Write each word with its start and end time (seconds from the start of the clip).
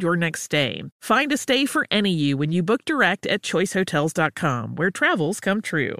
your 0.00 0.14
next 0.14 0.42
stay. 0.44 0.84
Find 1.02 1.32
a 1.32 1.36
stay 1.36 1.66
for 1.66 1.88
any 1.90 2.12
you 2.12 2.36
when 2.36 2.52
you 2.52 2.62
book 2.62 2.84
direct 2.84 3.26
at 3.26 3.42
choicehotels.com, 3.42 4.76
where 4.76 4.92
travels 4.92 5.40
come 5.40 5.60
true. 5.60 5.96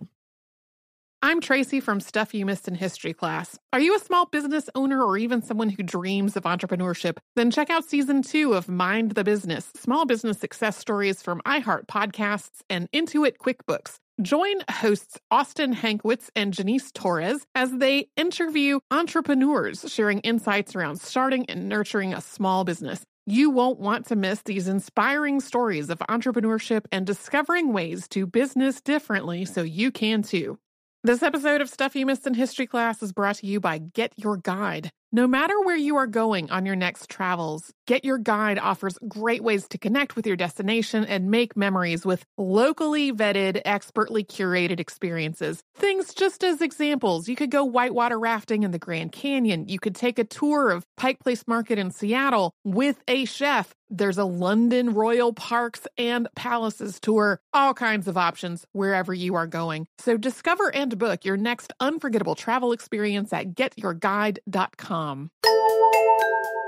I'm 1.24 1.40
Tracy 1.40 1.78
from 1.78 2.00
Stuff 2.00 2.34
You 2.34 2.46
Missed 2.46 2.66
in 2.66 2.74
History 2.74 3.12
class. 3.12 3.56
Are 3.72 3.78
you 3.78 3.94
a 3.94 4.00
small 4.00 4.26
business 4.26 4.68
owner 4.74 5.04
or 5.04 5.16
even 5.16 5.40
someone 5.40 5.68
who 5.68 5.84
dreams 5.84 6.36
of 6.36 6.42
entrepreneurship? 6.42 7.18
Then 7.36 7.52
check 7.52 7.70
out 7.70 7.84
season 7.84 8.22
two 8.22 8.54
of 8.54 8.68
Mind 8.68 9.12
the 9.12 9.22
Business 9.22 9.70
Small 9.76 10.04
Business 10.04 10.40
Success 10.40 10.76
Stories 10.76 11.22
from 11.22 11.40
iHeart 11.46 11.86
Podcasts 11.86 12.62
and 12.68 12.90
Intuit 12.90 13.36
QuickBooks. 13.36 13.98
Join 14.20 14.56
hosts 14.68 15.16
Austin 15.30 15.74
Hankwitz 15.74 16.28
and 16.34 16.52
Janice 16.52 16.90
Torres 16.92 17.46
as 17.54 17.70
they 17.70 18.08
interview 18.16 18.80
entrepreneurs 18.90 19.84
sharing 19.86 20.18
insights 20.20 20.74
around 20.74 21.00
starting 21.00 21.46
and 21.48 21.68
nurturing 21.68 22.14
a 22.14 22.20
small 22.20 22.64
business. 22.64 23.04
You 23.26 23.50
won't 23.50 23.78
want 23.78 24.06
to 24.06 24.16
miss 24.16 24.42
these 24.42 24.66
inspiring 24.66 25.38
stories 25.38 25.90
of 25.90 26.00
entrepreneurship 26.00 26.86
and 26.90 27.06
discovering 27.06 27.72
ways 27.72 28.08
to 28.08 28.26
business 28.26 28.80
differently 28.80 29.44
so 29.44 29.62
you 29.62 29.92
can 29.92 30.22
too. 30.22 30.58
This 31.04 31.22
episode 31.22 31.60
of 31.60 31.68
Stuff 31.68 31.94
You 31.94 32.04
Missed 32.04 32.26
in 32.26 32.34
History 32.34 32.66
class 32.66 33.00
is 33.00 33.12
brought 33.12 33.36
to 33.36 33.46
you 33.46 33.60
by 33.60 33.78
Get 33.78 34.12
Your 34.16 34.36
Guide. 34.36 34.90
No 35.14 35.26
matter 35.26 35.60
where 35.60 35.76
you 35.76 35.96
are 35.96 36.06
going 36.06 36.50
on 36.50 36.64
your 36.64 36.74
next 36.74 37.10
travels, 37.10 37.74
Get 37.86 38.02
Your 38.02 38.16
Guide 38.16 38.58
offers 38.58 38.96
great 39.06 39.44
ways 39.44 39.68
to 39.68 39.76
connect 39.76 40.16
with 40.16 40.26
your 40.26 40.36
destination 40.36 41.04
and 41.04 41.30
make 41.30 41.54
memories 41.54 42.06
with 42.06 42.24
locally 42.38 43.12
vetted, 43.12 43.60
expertly 43.66 44.24
curated 44.24 44.80
experiences. 44.80 45.62
Things 45.76 46.14
just 46.14 46.42
as 46.42 46.62
examples. 46.62 47.28
You 47.28 47.36
could 47.36 47.50
go 47.50 47.62
whitewater 47.62 48.18
rafting 48.18 48.62
in 48.62 48.70
the 48.70 48.78
Grand 48.78 49.12
Canyon. 49.12 49.68
You 49.68 49.78
could 49.78 49.94
take 49.94 50.18
a 50.18 50.24
tour 50.24 50.70
of 50.70 50.86
Pike 50.96 51.18
Place 51.20 51.44
Market 51.46 51.78
in 51.78 51.90
Seattle 51.90 52.54
with 52.64 53.02
a 53.06 53.26
chef. 53.26 53.74
There's 53.90 54.16
a 54.16 54.24
London 54.24 54.94
Royal 54.94 55.34
Parks 55.34 55.86
and 55.98 56.26
Palaces 56.34 56.98
tour. 56.98 57.40
All 57.52 57.74
kinds 57.74 58.08
of 58.08 58.16
options 58.16 58.64
wherever 58.72 59.12
you 59.12 59.34
are 59.34 59.46
going. 59.46 59.86
So 59.98 60.16
discover 60.16 60.74
and 60.74 60.98
book 60.98 61.26
your 61.26 61.36
next 61.36 61.74
unforgettable 61.80 62.34
travel 62.34 62.72
experience 62.72 63.34
at 63.34 63.48
getyourguide.com. 63.48 65.01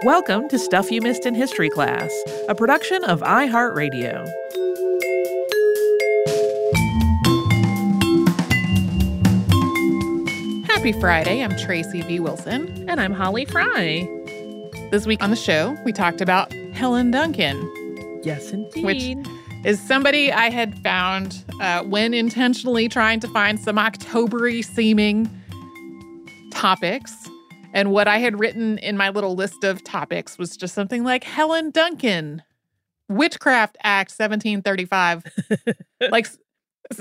Welcome 0.03 0.49
to 0.49 0.59
Stuff 0.59 0.91
You 0.91 1.01
Missed 1.01 1.25
in 1.25 1.37
History 1.37 1.71
class, 1.71 2.13
a 2.49 2.55
production 2.57 3.05
of 3.05 3.21
iHeartRadio. 3.21 4.27
Happy 10.67 10.91
Friday. 10.99 11.45
I'm 11.45 11.57
Tracy 11.59 12.03
V. 12.03 12.19
Wilson. 12.19 12.89
And 12.89 13.01
I'm 13.01 13.13
Holly 13.13 13.45
Fry. 13.45 14.05
This 14.91 15.07
week 15.07 15.23
on 15.23 15.31
the 15.31 15.37
show, 15.37 15.77
we 15.85 15.93
talked 15.93 16.21
about 16.21 16.53
Helen 16.73 17.13
Duncan. 17.13 18.21
Yes, 18.25 18.51
indeed. 18.51 18.85
Which 18.85 19.29
is 19.65 19.81
somebody 19.87 20.33
I 20.33 20.51
had 20.51 20.77
found 20.81 21.45
uh, 21.61 21.85
when 21.85 22.13
intentionally 22.13 22.89
trying 22.89 23.21
to 23.21 23.29
find 23.29 23.61
some 23.61 23.77
Octobery 23.77 24.65
seeming 24.65 25.31
topics. 26.51 27.15
And 27.75 27.91
what 27.91 28.07
I 28.07 28.19
had 28.19 28.39
written 28.39 28.79
in 28.79 28.97
my 28.97 29.11
little 29.11 29.35
list 29.35 29.65
of 29.65 29.83
topics 29.83 30.39
was 30.39 30.57
just 30.57 30.75
something 30.75 31.03
like 31.03 31.25
Helen 31.25 31.73
Duncan, 31.73 32.43
Witchcraft 33.09 33.77
Act 33.83 34.11
1735. 34.17 35.25
like 36.11 36.29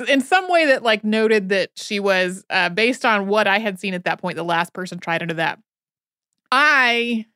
in 0.07 0.19
some 0.19 0.50
way 0.50 0.66
that 0.66 0.81
like 0.81 1.03
noted 1.03 1.50
that 1.50 1.69
she 1.75 2.00
was 2.00 2.44
uh, 2.50 2.69
based 2.69 3.06
on 3.06 3.28
what 3.28 3.47
I 3.47 3.59
had 3.59 3.79
seen 3.79 3.94
at 3.94 4.06
that 4.06 4.19
point, 4.19 4.35
the 4.35 4.44
last 4.44 4.73
person 4.73 4.97
tried 4.97 5.22
into 5.22 5.35
that. 5.35 5.59
I 6.51 7.28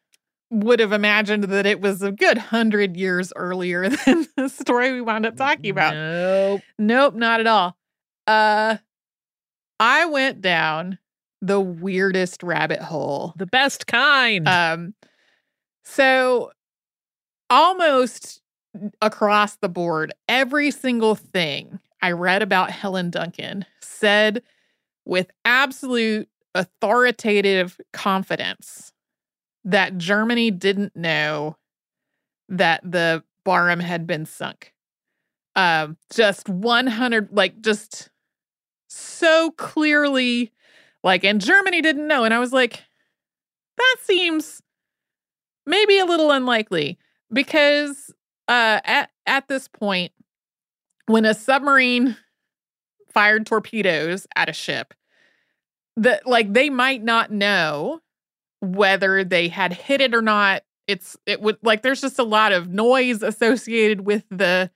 would 0.49 0.79
have 0.79 0.93
imagined 0.93 1.43
that 1.43 1.65
it 1.67 1.79
was 1.79 2.01
a 2.01 2.11
good 2.11 2.39
hundred 2.39 2.97
years 2.97 3.31
earlier 3.35 3.87
than 4.05 4.25
the 4.35 4.49
story 4.49 4.93
we 4.93 5.01
wound 5.01 5.27
up 5.27 5.35
talking 5.35 5.69
about. 5.69 5.93
Nope. 5.93 6.61
Nope, 6.79 7.13
not 7.13 7.39
at 7.39 7.47
all. 7.47 7.77
Uh 8.25 8.77
I 9.79 10.05
went 10.05 10.41
down 10.41 10.97
the 11.41 11.59
weirdest 11.59 12.43
rabbit 12.43 12.81
hole. 12.81 13.33
The 13.37 13.45
best 13.45 13.87
kind. 13.87 14.47
Um 14.47 14.93
so 15.83 16.51
almost 17.49 18.41
across 19.01 19.55
the 19.57 19.69
board, 19.69 20.13
every 20.27 20.71
single 20.71 21.15
thing 21.15 21.79
I 22.01 22.11
read 22.11 22.41
about 22.41 22.71
Helen 22.71 23.09
Duncan 23.09 23.65
said 23.81 24.43
with 25.05 25.31
absolute 25.45 26.27
authoritative 26.53 27.79
confidence 27.93 28.91
that 29.63 29.97
Germany 29.97 30.51
didn't 30.51 30.95
know 30.95 31.57
that 32.49 32.81
the 32.83 33.23
Barham 33.43 33.79
had 33.79 34.05
been 34.07 34.25
sunk. 34.25 34.73
Um, 35.55 35.97
just 36.13 36.47
100, 36.49 37.29
like, 37.31 37.61
just 37.61 38.09
so 38.87 39.51
clearly, 39.51 40.51
like, 41.03 41.23
and 41.23 41.41
Germany 41.41 41.81
didn't 41.81 42.07
know. 42.07 42.23
And 42.23 42.33
I 42.33 42.39
was 42.39 42.51
like, 42.51 42.83
that 43.77 43.95
seems 44.03 44.61
maybe 45.65 45.99
a 45.99 46.05
little 46.05 46.31
unlikely 46.31 46.97
because 47.31 48.13
uh, 48.47 48.79
at, 48.83 49.09
at 49.25 49.47
this 49.47 49.67
point, 49.67 50.11
when 51.05 51.25
a 51.25 51.33
submarine 51.33 52.17
fired 53.13 53.45
torpedoes 53.45 54.27
at 54.35 54.49
a 54.49 54.53
ship, 54.53 54.93
that 55.95 56.27
like 56.27 56.53
they 56.53 56.69
might 56.69 57.03
not 57.03 57.31
know 57.31 57.99
whether 58.61 59.23
they 59.23 59.47
had 59.47 59.73
hit 59.73 60.01
it 60.01 60.13
or 60.13 60.21
not. 60.21 60.63
It's 60.87 61.17
it 61.25 61.41
would 61.41 61.57
like 61.63 61.81
there's 61.81 62.01
just 62.01 62.19
a 62.19 62.23
lot 62.23 62.51
of 62.51 62.69
noise 62.69 63.21
associated 63.23 64.01
with 64.01 64.23
the 64.29 64.71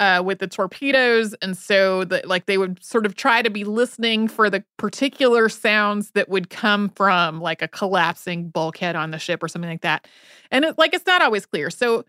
uh 0.00 0.22
with 0.24 0.38
the 0.38 0.46
torpedoes 0.46 1.34
and 1.42 1.56
so 1.56 2.04
that 2.04 2.26
like 2.26 2.46
they 2.46 2.58
would 2.58 2.82
sort 2.82 3.06
of 3.06 3.14
try 3.14 3.42
to 3.42 3.50
be 3.50 3.64
listening 3.64 4.26
for 4.26 4.50
the 4.50 4.64
particular 4.76 5.48
sounds 5.48 6.10
that 6.12 6.28
would 6.28 6.50
come 6.50 6.88
from 6.90 7.40
like 7.40 7.62
a 7.62 7.68
collapsing 7.68 8.48
bulkhead 8.48 8.96
on 8.96 9.10
the 9.10 9.18
ship 9.18 9.42
or 9.42 9.48
something 9.48 9.70
like 9.70 9.82
that. 9.82 10.06
And 10.50 10.64
it 10.64 10.78
like 10.78 10.94
it's 10.94 11.06
not 11.06 11.22
always 11.22 11.46
clear. 11.46 11.70
So 11.70 12.04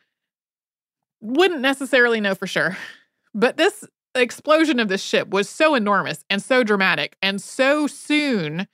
wouldn't 1.21 1.61
necessarily 1.61 2.19
know 2.19 2.35
for 2.35 2.47
sure. 2.47 2.77
But 3.33 3.57
this 3.57 3.83
explosion 4.15 4.79
of 4.79 4.87
the 4.87 4.97
ship 4.97 5.29
was 5.29 5.49
so 5.49 5.75
enormous 5.75 6.23
and 6.29 6.41
so 6.41 6.63
dramatic 6.63 7.17
and 7.21 7.41
so 7.41 7.85
soon 7.87 8.67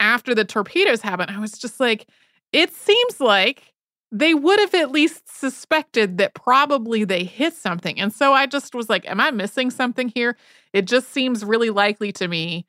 after 0.00 0.34
the 0.34 0.44
torpedoes 0.44 1.00
happened, 1.00 1.30
I 1.30 1.40
was 1.40 1.52
just 1.52 1.80
like, 1.80 2.06
it 2.52 2.72
seems 2.72 3.20
like 3.20 3.74
they 4.10 4.34
would 4.34 4.58
have 4.58 4.74
at 4.74 4.90
least 4.90 5.28
suspected 5.28 6.18
that 6.18 6.34
probably 6.34 7.04
they 7.04 7.24
hit 7.24 7.54
something. 7.54 8.00
And 8.00 8.12
so 8.12 8.32
I 8.32 8.46
just 8.46 8.74
was 8.74 8.88
like, 8.88 9.08
am 9.08 9.20
I 9.20 9.30
missing 9.30 9.70
something 9.70 10.08
here? 10.08 10.36
It 10.72 10.86
just 10.86 11.12
seems 11.12 11.44
really 11.44 11.70
likely 11.70 12.12
to 12.12 12.28
me 12.28 12.66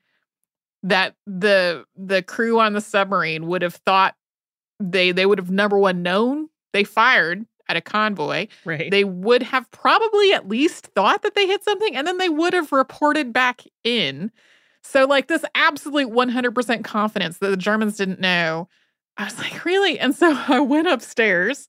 that 0.82 1.14
the 1.26 1.84
the 1.96 2.22
crew 2.22 2.58
on 2.58 2.72
the 2.72 2.80
submarine 2.80 3.46
would 3.46 3.62
have 3.62 3.74
thought 3.74 4.14
they 4.78 5.12
they 5.12 5.26
would 5.26 5.38
have 5.38 5.50
number 5.50 5.78
one 5.78 6.02
known 6.02 6.48
they 6.72 6.84
fired 6.84 7.44
at 7.68 7.76
a 7.76 7.80
convoy. 7.80 8.48
Right. 8.64 8.90
They 8.90 9.04
would 9.04 9.42
have 9.42 9.70
probably 9.70 10.32
at 10.32 10.48
least 10.48 10.86
thought 10.88 11.22
that 11.22 11.34
they 11.34 11.46
hit 11.46 11.62
something 11.62 11.94
and 11.94 12.06
then 12.06 12.18
they 12.18 12.28
would 12.28 12.52
have 12.52 12.72
reported 12.72 13.32
back 13.32 13.62
in. 13.84 14.30
So 14.82 15.04
like 15.06 15.28
this 15.28 15.44
absolute 15.54 16.10
100% 16.10 16.84
confidence 16.84 17.38
that 17.38 17.50
the 17.50 17.56
Germans 17.56 17.96
didn't 17.96 18.20
know. 18.20 18.68
I 19.20 19.24
was 19.24 19.38
like, 19.38 19.64
"Really?" 19.64 19.98
And 19.98 20.14
so 20.14 20.34
I 20.48 20.60
went 20.60 20.88
upstairs 20.88 21.68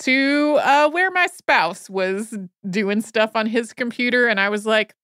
to 0.00 0.58
uh, 0.62 0.90
where 0.90 1.10
my 1.10 1.26
spouse 1.26 1.88
was 1.88 2.36
doing 2.68 3.00
stuff 3.00 3.32
on 3.34 3.46
his 3.46 3.72
computer 3.72 4.28
and 4.28 4.40
I 4.40 4.48
was 4.48 4.64
like, 4.64 4.94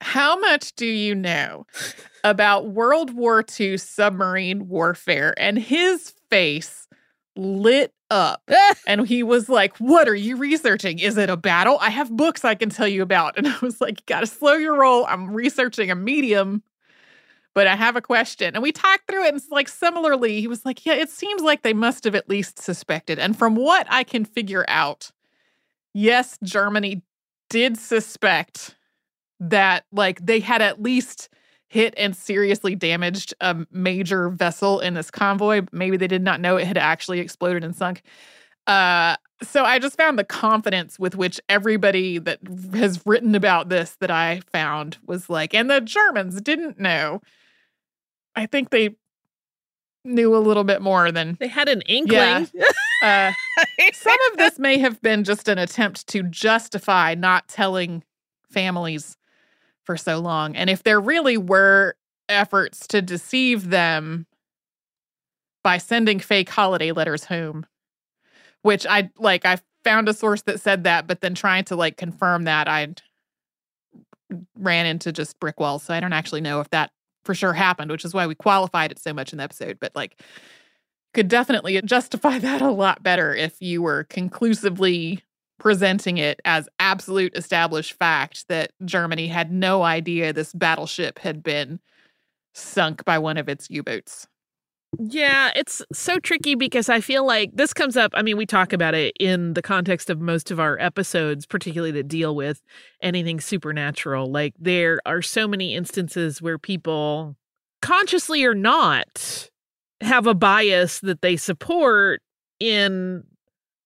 how 0.00 0.38
much 0.38 0.74
do 0.74 0.86
you 0.86 1.14
know 1.14 1.66
about 2.24 2.68
World 2.68 3.14
War 3.14 3.44
II 3.58 3.76
submarine 3.76 4.68
warfare? 4.68 5.34
And 5.36 5.58
his 5.58 6.14
face 6.30 6.88
lit 7.36 7.92
up. 8.10 8.42
and 8.86 9.06
he 9.06 9.22
was 9.22 9.48
like, 9.48 9.76
What 9.76 10.08
are 10.08 10.14
you 10.14 10.36
researching? 10.36 10.98
Is 10.98 11.16
it 11.16 11.30
a 11.30 11.36
battle? 11.36 11.78
I 11.80 11.90
have 11.90 12.10
books 12.10 12.44
I 12.44 12.54
can 12.54 12.70
tell 12.70 12.88
you 12.88 13.02
about. 13.02 13.34
And 13.40 13.46
I 13.46 13.56
was 13.60 13.80
like, 13.80 14.04
Gotta 14.06 14.26
slow 14.26 14.54
your 14.54 14.78
roll. 14.78 15.06
I'm 15.06 15.32
researching 15.32 15.90
a 15.90 15.94
medium, 15.94 16.62
but 17.54 17.66
I 17.66 17.76
have 17.76 17.96
a 17.96 18.00
question. 18.00 18.54
And 18.54 18.62
we 18.62 18.72
talked 18.72 19.06
through 19.08 19.24
it. 19.24 19.34
And 19.34 19.42
like, 19.50 19.68
similarly, 19.68 20.40
he 20.40 20.46
was 20.46 20.64
like, 20.64 20.84
Yeah, 20.86 20.94
it 20.94 21.10
seems 21.10 21.42
like 21.42 21.62
they 21.62 21.72
must 21.72 22.04
have 22.04 22.14
at 22.14 22.28
least 22.28 22.58
suspected. 22.58 23.18
And 23.18 23.36
from 23.36 23.56
what 23.56 23.86
I 23.90 24.04
can 24.04 24.24
figure 24.24 24.64
out, 24.68 25.10
yes, 25.94 26.38
Germany 26.42 27.02
did 27.48 27.76
suspect 27.76 28.76
that 29.40 29.84
like 29.90 30.24
they 30.24 30.40
had 30.40 30.62
at 30.62 30.80
least 30.80 31.28
hit 31.68 31.94
and 31.96 32.16
seriously 32.16 32.74
damaged 32.74 33.32
a 33.40 33.56
major 33.70 34.28
vessel 34.28 34.80
in 34.80 34.94
this 34.94 35.10
convoy. 35.10 35.62
Maybe 35.72 35.96
they 35.96 36.08
did 36.08 36.22
not 36.22 36.40
know 36.40 36.56
it 36.56 36.66
had 36.66 36.78
actually 36.78 37.20
exploded 37.20 37.64
and 37.64 37.74
sunk. 37.74 38.02
Uh, 38.66 39.16
so 39.42 39.64
I 39.64 39.78
just 39.78 39.96
found 39.96 40.18
the 40.18 40.24
confidence 40.24 40.98
with 40.98 41.14
which 41.14 41.40
everybody 41.48 42.18
that 42.18 42.40
has 42.74 43.00
written 43.06 43.34
about 43.34 43.68
this 43.68 43.96
that 44.00 44.10
I 44.10 44.40
found 44.52 44.98
was 45.06 45.30
like, 45.30 45.54
and 45.54 45.70
the 45.70 45.80
Germans 45.80 46.40
didn't 46.40 46.78
know. 46.78 47.22
I 48.36 48.46
think 48.46 48.70
they 48.70 48.96
knew 50.04 50.34
a 50.34 50.38
little 50.38 50.64
bit 50.64 50.80
more 50.80 51.12
than 51.12 51.36
they 51.40 51.48
had 51.48 51.68
an 51.68 51.82
inkling. 51.82 52.48
Yeah. 52.52 52.64
Uh, 53.02 53.32
some 53.94 54.18
of 54.30 54.36
this 54.36 54.58
may 54.58 54.76
have 54.76 55.00
been 55.00 55.24
just 55.24 55.48
an 55.48 55.56
attempt 55.56 56.06
to 56.06 56.22
justify 56.22 57.14
not 57.14 57.48
telling 57.48 58.04
families 58.50 59.16
for 59.84 59.96
so 59.96 60.18
long. 60.18 60.54
And 60.54 60.68
if 60.68 60.82
there 60.82 61.00
really 61.00 61.38
were 61.38 61.94
efforts 62.28 62.86
to 62.88 63.00
deceive 63.00 63.70
them 63.70 64.26
by 65.64 65.78
sending 65.78 66.20
fake 66.20 66.50
holiday 66.50 66.92
letters 66.92 67.24
home, 67.24 67.64
which 68.60 68.86
I 68.86 69.08
like, 69.16 69.46
I 69.46 69.56
found 69.82 70.06
a 70.10 70.12
source 70.12 70.42
that 70.42 70.60
said 70.60 70.84
that, 70.84 71.06
but 71.06 71.22
then 71.22 71.34
trying 71.34 71.64
to 71.64 71.76
like 71.76 71.96
confirm 71.96 72.44
that, 72.44 72.68
I 72.68 72.88
ran 74.58 74.84
into 74.84 75.10
just 75.10 75.40
brick 75.40 75.58
walls. 75.58 75.84
So 75.84 75.94
I 75.94 76.00
don't 76.00 76.12
actually 76.12 76.42
know 76.42 76.60
if 76.60 76.68
that 76.68 76.90
for 77.24 77.34
sure 77.34 77.52
happened, 77.52 77.90
which 77.90 78.04
is 78.04 78.14
why 78.14 78.26
we 78.26 78.34
qualified 78.34 78.90
it 78.90 78.98
so 78.98 79.12
much 79.12 79.32
in 79.32 79.38
the 79.38 79.44
episode. 79.44 79.78
But 79.80 79.94
like, 79.94 80.20
could 81.14 81.28
definitely 81.28 81.80
justify 81.84 82.38
that 82.38 82.62
a 82.62 82.70
lot 82.70 83.02
better 83.02 83.34
if 83.34 83.60
you 83.60 83.82
were 83.82 84.04
conclusively 84.04 85.22
presenting 85.58 86.16
it 86.16 86.40
as 86.44 86.68
absolute 86.78 87.36
established 87.36 87.92
fact 87.92 88.48
that 88.48 88.72
Germany 88.84 89.28
had 89.28 89.52
no 89.52 89.82
idea 89.82 90.32
this 90.32 90.54
battleship 90.54 91.18
had 91.18 91.42
been 91.42 91.78
sunk 92.54 93.04
by 93.04 93.18
one 93.18 93.36
of 93.36 93.48
its 93.48 93.68
U 93.70 93.82
boats. 93.82 94.26
Yeah, 94.98 95.52
it's 95.54 95.82
so 95.92 96.18
tricky 96.18 96.56
because 96.56 96.88
I 96.88 97.00
feel 97.00 97.24
like 97.24 97.50
this 97.54 97.72
comes 97.72 97.96
up. 97.96 98.10
I 98.14 98.22
mean, 98.22 98.36
we 98.36 98.44
talk 98.44 98.72
about 98.72 98.94
it 98.94 99.14
in 99.20 99.54
the 99.54 99.62
context 99.62 100.10
of 100.10 100.20
most 100.20 100.50
of 100.50 100.58
our 100.58 100.78
episodes, 100.80 101.46
particularly 101.46 101.92
that 101.92 102.08
deal 102.08 102.34
with 102.34 102.60
anything 103.00 103.40
supernatural. 103.40 104.30
Like, 104.30 104.54
there 104.58 105.00
are 105.06 105.22
so 105.22 105.46
many 105.46 105.74
instances 105.74 106.42
where 106.42 106.58
people, 106.58 107.36
consciously 107.82 108.44
or 108.44 108.54
not, 108.54 109.48
have 110.00 110.26
a 110.26 110.34
bias 110.34 110.98
that 111.00 111.22
they 111.22 111.36
support 111.36 112.20
in 112.58 113.24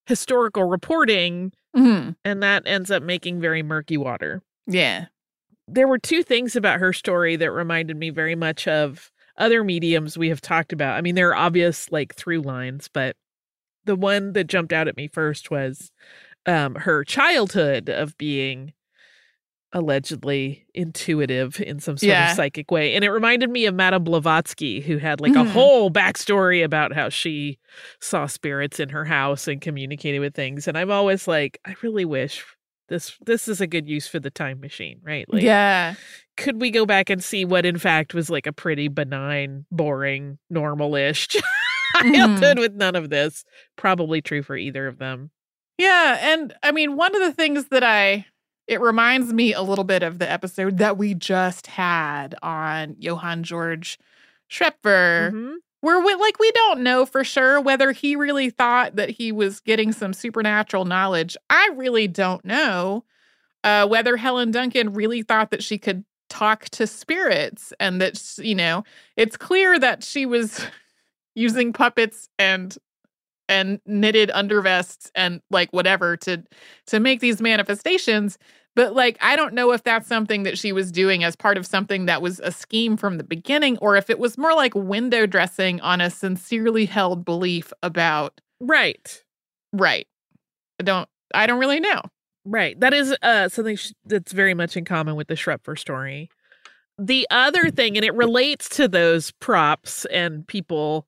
historical 0.07 0.63
reporting 0.63 1.51
Mm-hmm. 1.75 2.11
and 2.23 2.41
that 2.41 2.63
ends 2.65 2.89
up 2.89 3.03
making 3.03 3.41
very 3.41 3.61
murky 3.61 3.97
water. 3.97 4.41
Yeah. 4.65 5.07
There 5.67 5.89
were 5.89 5.97
two 5.97 6.23
things 6.23 6.55
about 6.55 6.79
her 6.79 6.93
story 6.93 7.35
that 7.35 7.51
reminded 7.51 7.97
me 7.97 8.11
very 8.11 8.33
much 8.35 8.65
of 8.65 9.11
other 9.37 9.63
mediums 9.63 10.17
we 10.17 10.29
have 10.29 10.41
talked 10.41 10.71
about. 10.73 10.97
I 10.97 11.01
mean, 11.01 11.15
there 11.15 11.29
are 11.29 11.35
obvious 11.35 11.91
like 11.91 12.15
through 12.15 12.41
lines, 12.41 12.87
but 12.91 13.15
the 13.85 13.95
one 13.95 14.33
that 14.33 14.45
jumped 14.45 14.73
out 14.73 14.87
at 14.87 14.97
me 14.97 15.07
first 15.07 15.51
was 15.51 15.91
um, 16.45 16.75
her 16.75 17.03
childhood 17.03 17.89
of 17.89 18.17
being 18.17 18.73
allegedly 19.73 20.65
intuitive 20.73 21.59
in 21.59 21.79
some 21.79 21.97
sort 21.97 22.09
Yeah. 22.09 22.31
of 22.31 22.35
psychic 22.35 22.71
way. 22.71 22.95
And 22.95 23.03
it 23.03 23.09
reminded 23.11 23.49
me 23.49 23.65
of 23.65 23.75
Madame 23.75 24.03
Blavatsky, 24.05 24.79
who 24.81 24.97
had 24.97 25.19
like 25.19 25.33
Mhm. 25.33 25.41
a 25.47 25.49
whole 25.51 25.91
backstory 25.91 26.63
about 26.63 26.93
how 26.93 27.09
she 27.09 27.59
saw 27.99 28.25
spirits 28.25 28.79
in 28.79 28.89
her 28.89 29.03
house 29.05 29.47
and 29.49 29.59
communicated 29.59 30.19
with 30.19 30.33
things. 30.33 30.67
And 30.67 30.77
I'm 30.77 30.91
always 30.91 31.27
like, 31.27 31.59
I 31.65 31.75
really 31.81 32.05
wish 32.05 32.43
this 32.87 33.17
this 33.25 33.47
is 33.47 33.59
a 33.59 33.67
good 33.67 33.89
use 33.89 34.07
for 34.07 34.19
the 34.19 34.29
time 34.31 34.59
machine, 34.61 34.99
right? 35.03 35.25
Like 35.27 35.43
yeah. 35.43 35.95
Could 36.37 36.59
we 36.61 36.71
go 36.71 36.85
back 36.85 37.09
and 37.09 37.23
see 37.23 37.45
what 37.45 37.65
in 37.65 37.77
fact 37.77 38.13
was 38.13 38.29
like 38.29 38.47
a 38.47 38.53
pretty 38.53 38.87
benign, 38.87 39.65
boring, 39.71 40.37
normal-ish 40.49 41.27
childhood 42.01 42.59
with 42.59 42.73
none 42.73 42.95
of 42.95 43.09
this? 43.09 43.43
Probably 43.75 44.21
true 44.21 44.43
for 44.43 44.55
either 44.57 44.87
of 44.87 44.97
them. 44.97 45.31
Yeah. 45.77 46.17
And 46.33 46.53
I 46.63 46.71
mean, 46.71 46.95
one 46.95 47.15
of 47.15 47.21
the 47.21 47.33
things 47.33 47.65
that 47.65 47.83
I, 47.83 48.25
it 48.67 48.81
reminds 48.81 49.33
me 49.33 49.53
a 49.53 49.61
little 49.61 49.83
bit 49.83 50.03
of 50.03 50.19
the 50.19 50.29
episode 50.31 50.77
that 50.79 50.97
we 50.97 51.13
just 51.13 51.67
had 51.67 52.35
on 52.41 52.95
Johann 52.99 53.43
George 53.43 53.99
Schrepfer. 54.49 55.31
Mhm. 55.31 55.55
where 55.81 55.99
we 55.99 56.15
like 56.15 56.39
we 56.39 56.51
don't 56.51 56.81
know 56.81 57.05
for 57.05 57.23
sure 57.23 57.59
whether 57.61 57.91
he 57.91 58.15
really 58.15 58.49
thought 58.49 58.95
that 58.95 59.09
he 59.09 59.31
was 59.31 59.59
getting 59.59 59.91
some 59.91 60.13
supernatural 60.13 60.85
knowledge. 60.85 61.37
I 61.49 61.69
really 61.75 62.07
don't 62.07 62.43
know 62.45 63.03
uh, 63.63 63.87
whether 63.87 64.17
Helen 64.17 64.51
Duncan 64.51 64.93
really 64.93 65.21
thought 65.23 65.49
that 65.51 65.63
she 65.63 65.77
could 65.77 66.03
talk 66.29 66.65
to 66.69 66.87
spirits 66.87 67.73
and 67.79 68.01
that 68.01 68.21
you 68.39 68.55
know 68.55 68.83
it's 69.17 69.37
clear 69.37 69.79
that 69.79 70.03
she 70.03 70.25
was 70.25 70.65
using 71.35 71.73
puppets 71.73 72.29
and 72.39 72.77
and 73.47 73.79
knitted 73.85 74.29
undervests 74.29 75.11
and 75.15 75.41
like 75.51 75.71
whatever 75.71 76.17
to 76.17 76.43
to 76.87 76.99
make 76.99 77.19
these 77.19 77.41
manifestations 77.41 78.37
but 78.75 78.95
like 78.95 79.17
i 79.21 79.35
don't 79.35 79.53
know 79.53 79.71
if 79.71 79.83
that's 79.83 80.07
something 80.07 80.43
that 80.43 80.57
she 80.57 80.71
was 80.71 80.91
doing 80.91 81.23
as 81.23 81.35
part 81.35 81.57
of 81.57 81.65
something 81.65 82.05
that 82.05 82.21
was 82.21 82.39
a 82.41 82.51
scheme 82.51 82.97
from 82.97 83.17
the 83.17 83.23
beginning 83.23 83.77
or 83.79 83.95
if 83.95 84.09
it 84.09 84.17
was 84.19 84.37
more 84.37 84.53
like 84.55 84.73
window 84.73 85.25
dressing 85.27 85.79
on 85.81 86.01
a 86.01 86.09
sincerely 86.09 86.85
held 86.85 87.23
belief 87.23 87.71
about 87.83 88.39
Right. 88.59 89.23
right 89.73 90.07
i 90.79 90.83
don't 90.83 91.07
i 91.35 91.45
don't 91.45 91.59
really 91.59 91.79
know 91.79 92.01
Right. 92.45 92.79
That 92.79 92.93
is 92.93 93.15
uh, 93.23 93.49
something 93.49 93.75
sh- 93.75 93.91
that's 94.05 94.31
very 94.31 94.53
much 94.53 94.77
in 94.77 94.85
common 94.85 95.15
with 95.15 95.27
the 95.27 95.33
Schrepfer 95.33 95.77
story. 95.77 96.29
The 96.99 97.27
other 97.31 97.69
thing, 97.71 97.97
and 97.97 98.05
it 98.05 98.13
relates 98.13 98.69
to 98.69 98.87
those 98.87 99.31
props 99.41 100.05
and 100.05 100.47
people 100.47 101.07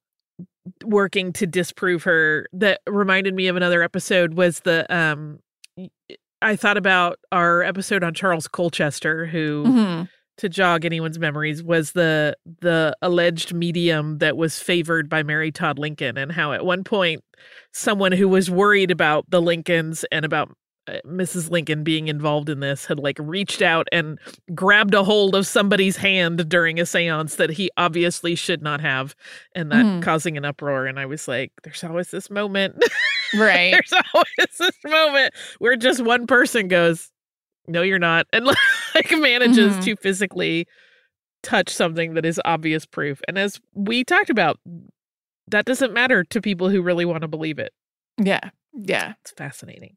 working 0.84 1.32
to 1.34 1.48
disprove 1.48 2.04
her, 2.04 2.48
that 2.54 2.82
reminded 2.88 3.34
me 3.36 3.48
of 3.48 3.56
another 3.56 3.82
episode 3.84 4.34
was 4.34 4.62
the 4.62 4.86
um 4.94 5.40
I 6.42 6.56
thought 6.56 6.78
about 6.78 7.20
our 7.32 7.64
episode 7.64 8.04
on 8.04 8.14
Charles 8.14 8.48
Colchester, 8.48 9.26
who 9.28 9.64
Mhm. 9.66 10.10
to 10.38 10.50
jog 10.50 10.86
anyone's 10.86 11.18
memories 11.20 11.64
was 11.64 11.94
the 11.94 12.36
the 12.62 12.96
alleged 13.02 13.54
medium 13.54 14.18
that 14.18 14.36
was 14.38 14.60
favored 14.60 15.08
by 15.08 15.24
Mary 15.24 15.52
Todd 15.52 15.80
Lincoln 15.80 16.18
and 16.18 16.32
how 16.32 16.52
at 16.54 16.66
one 16.66 16.84
point 16.84 17.24
someone 17.74 18.12
who 18.12 18.28
was 18.28 18.50
worried 18.52 18.92
about 18.92 19.30
the 19.30 19.42
Lincolns 19.42 20.04
and 20.12 20.26
about 20.26 20.50
Mrs. 21.06 21.50
Lincoln 21.52 21.84
being 21.84 22.08
involved 22.08 22.50
in 22.50 22.60
this 22.62 22.86
had 22.86 23.00
like 23.00 23.18
reached 23.20 23.62
out 23.62 23.88
and 23.92 24.18
grabbed 24.56 24.94
a 24.94 25.04
hold 25.04 25.36
of 25.36 25.46
somebody's 25.46 25.98
hand 25.98 26.48
during 26.50 26.80
a 26.80 26.84
séance 26.84 27.36
that 27.38 27.50
he 27.50 27.70
obviously 27.78 28.36
should 28.36 28.62
not 28.62 28.80
have 28.82 29.16
and 29.54 29.72
that 29.72 29.86
Mhm. 29.86 30.02
causing 30.02 30.38
an 30.38 30.46
uproar 30.46 30.86
and 30.86 31.00
I 31.00 31.06
was 31.06 31.28
like 31.28 31.52
there's 31.64 31.84
always 31.84 32.10
this 32.12 32.30
moment 32.30 32.76
right 33.36 33.72
there's 33.72 33.94
always 34.14 34.58
this 34.58 34.78
moment 34.86 35.34
where 35.60 35.76
just 35.76 36.02
one 36.04 36.26
person 36.28 36.68
goes, 36.68 37.12
No, 37.68 37.82
you're 37.82 38.00
not, 38.00 38.28
and 38.32 38.46
like 38.96 39.12
manages 39.12 39.76
Mhm. 39.76 39.84
to 39.84 39.96
physically 39.98 40.68
touch 41.44 41.70
something 41.70 42.14
that 42.14 42.26
is 42.26 42.40
obvious 42.46 42.86
proof. 42.86 43.22
And 43.28 43.38
as 43.38 43.60
we 43.74 44.04
talked 44.04 44.30
about, 44.30 44.58
that 45.50 45.66
doesn't 45.66 45.94
matter 45.94 46.24
to 46.24 46.42
people 46.42 46.70
who 46.70 46.82
really 46.82 47.06
want 47.06 47.22
to 47.22 47.28
believe 47.28 47.60
it. 47.60 47.74
Yeah. 48.18 48.50
Yeah. 48.74 49.14
It's 49.22 49.32
fascinating. 49.32 49.96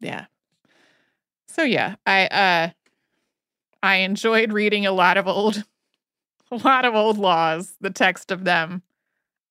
Yeah. 0.00 0.26
So 1.48 1.62
yeah, 1.62 1.96
I 2.06 2.26
uh 2.26 2.70
I 3.82 3.96
enjoyed 3.96 4.52
reading 4.52 4.86
a 4.86 4.92
lot 4.92 5.16
of 5.16 5.26
old 5.28 5.64
a 6.50 6.56
lot 6.56 6.84
of 6.84 6.94
old 6.94 7.18
laws, 7.18 7.76
the 7.80 7.90
text 7.90 8.30
of 8.30 8.44
them. 8.44 8.82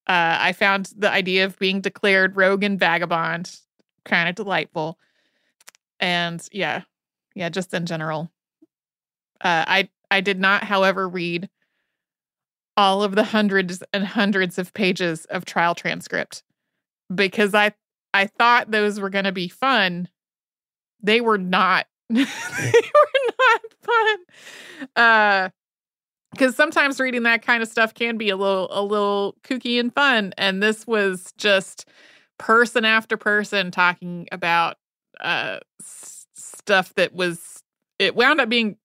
Uh 0.07 0.37
I 0.39 0.53
found 0.53 0.91
the 0.97 1.11
idea 1.11 1.45
of 1.45 1.59
being 1.59 1.81
declared 1.81 2.37
rogue 2.37 2.63
and 2.63 2.79
vagabond 2.79 3.59
kind 4.05 4.29
of 4.29 4.35
delightful. 4.35 4.99
And 5.99 6.47
yeah, 6.51 6.81
yeah, 7.35 7.49
just 7.49 7.73
in 7.73 7.85
general. 7.85 8.31
Uh 9.41 9.65
I 9.67 9.89
I 10.11 10.21
did 10.21 10.39
not, 10.39 10.63
however, 10.63 11.07
read 11.09 11.49
all 12.77 13.03
of 13.03 13.15
the 13.15 13.23
hundreds 13.23 13.81
and 13.93 14.05
hundreds 14.05 14.57
of 14.57 14.73
pages 14.73 15.25
of 15.25 15.45
trial 15.45 15.75
transcript 15.75 16.43
because 17.13 17.53
I 17.55 17.73
I 18.13 18.27
thought 18.27 18.71
those 18.71 18.99
were 18.99 19.09
going 19.09 19.25
to 19.25 19.31
be 19.33 19.49
fun. 19.49 20.09
They 21.01 21.21
were 21.21 21.37
not. 21.37 21.85
they 22.09 22.23
were 22.23 23.33
not 23.39 23.61
fun. 23.83 24.17
Uh 24.95 25.49
because 26.31 26.55
sometimes 26.55 26.99
reading 26.99 27.23
that 27.23 27.41
kind 27.41 27.63
of 27.63 27.69
stuff 27.69 27.93
can 27.93 28.17
be 28.17 28.29
a 28.29 28.35
little 28.35 28.67
a 28.71 28.83
little 28.83 29.35
kooky 29.43 29.79
and 29.79 29.93
fun 29.93 30.33
and 30.37 30.61
this 30.61 30.85
was 30.85 31.31
just 31.37 31.87
person 32.37 32.83
after 32.83 33.15
person 33.17 33.71
talking 33.71 34.27
about 34.31 34.75
uh 35.21 35.59
s- 35.81 36.25
stuff 36.35 36.93
that 36.95 37.13
was 37.13 37.63
it 37.99 38.15
wound 38.15 38.41
up 38.41 38.49
being 38.49 38.75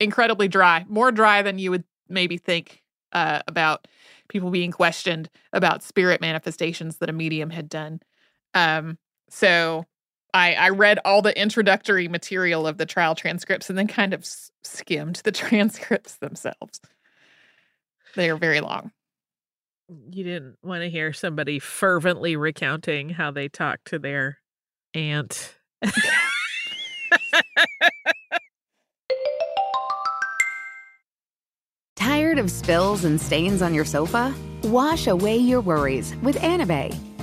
incredibly 0.00 0.48
dry 0.48 0.84
more 0.88 1.10
dry 1.10 1.42
than 1.42 1.58
you 1.58 1.70
would 1.70 1.84
maybe 2.08 2.36
think 2.38 2.82
uh, 3.12 3.40
about 3.46 3.86
people 4.28 4.50
being 4.50 4.72
questioned 4.72 5.30
about 5.52 5.82
spirit 5.82 6.20
manifestations 6.20 6.96
that 6.98 7.08
a 7.08 7.12
medium 7.12 7.50
had 7.50 7.68
done 7.68 8.00
um 8.54 8.98
so 9.28 9.84
I, 10.34 10.54
I 10.54 10.68
read 10.70 10.98
all 11.04 11.22
the 11.22 11.40
introductory 11.40 12.08
material 12.08 12.66
of 12.66 12.76
the 12.76 12.86
trial 12.86 13.14
transcripts 13.14 13.70
and 13.70 13.78
then 13.78 13.86
kind 13.86 14.12
of 14.12 14.26
skimmed 14.64 15.20
the 15.24 15.30
transcripts 15.32 16.16
themselves. 16.16 16.80
They 18.16 18.28
are 18.28 18.36
very 18.36 18.60
long. 18.60 18.90
You 20.10 20.24
didn't 20.24 20.56
want 20.62 20.82
to 20.82 20.90
hear 20.90 21.12
somebody 21.12 21.60
fervently 21.60 22.34
recounting 22.36 23.10
how 23.10 23.30
they 23.30 23.48
talked 23.48 23.86
to 23.88 23.98
their 23.98 24.38
aunt. 24.92 25.54
Tired 31.96 32.38
of 32.38 32.50
spills 32.50 33.04
and 33.04 33.20
stains 33.20 33.62
on 33.62 33.74
your 33.74 33.84
sofa? 33.84 34.34
Wash 34.64 35.06
away 35.06 35.36
your 35.36 35.60
worries 35.60 36.16
with 36.22 36.36
Anibay. 36.36 37.13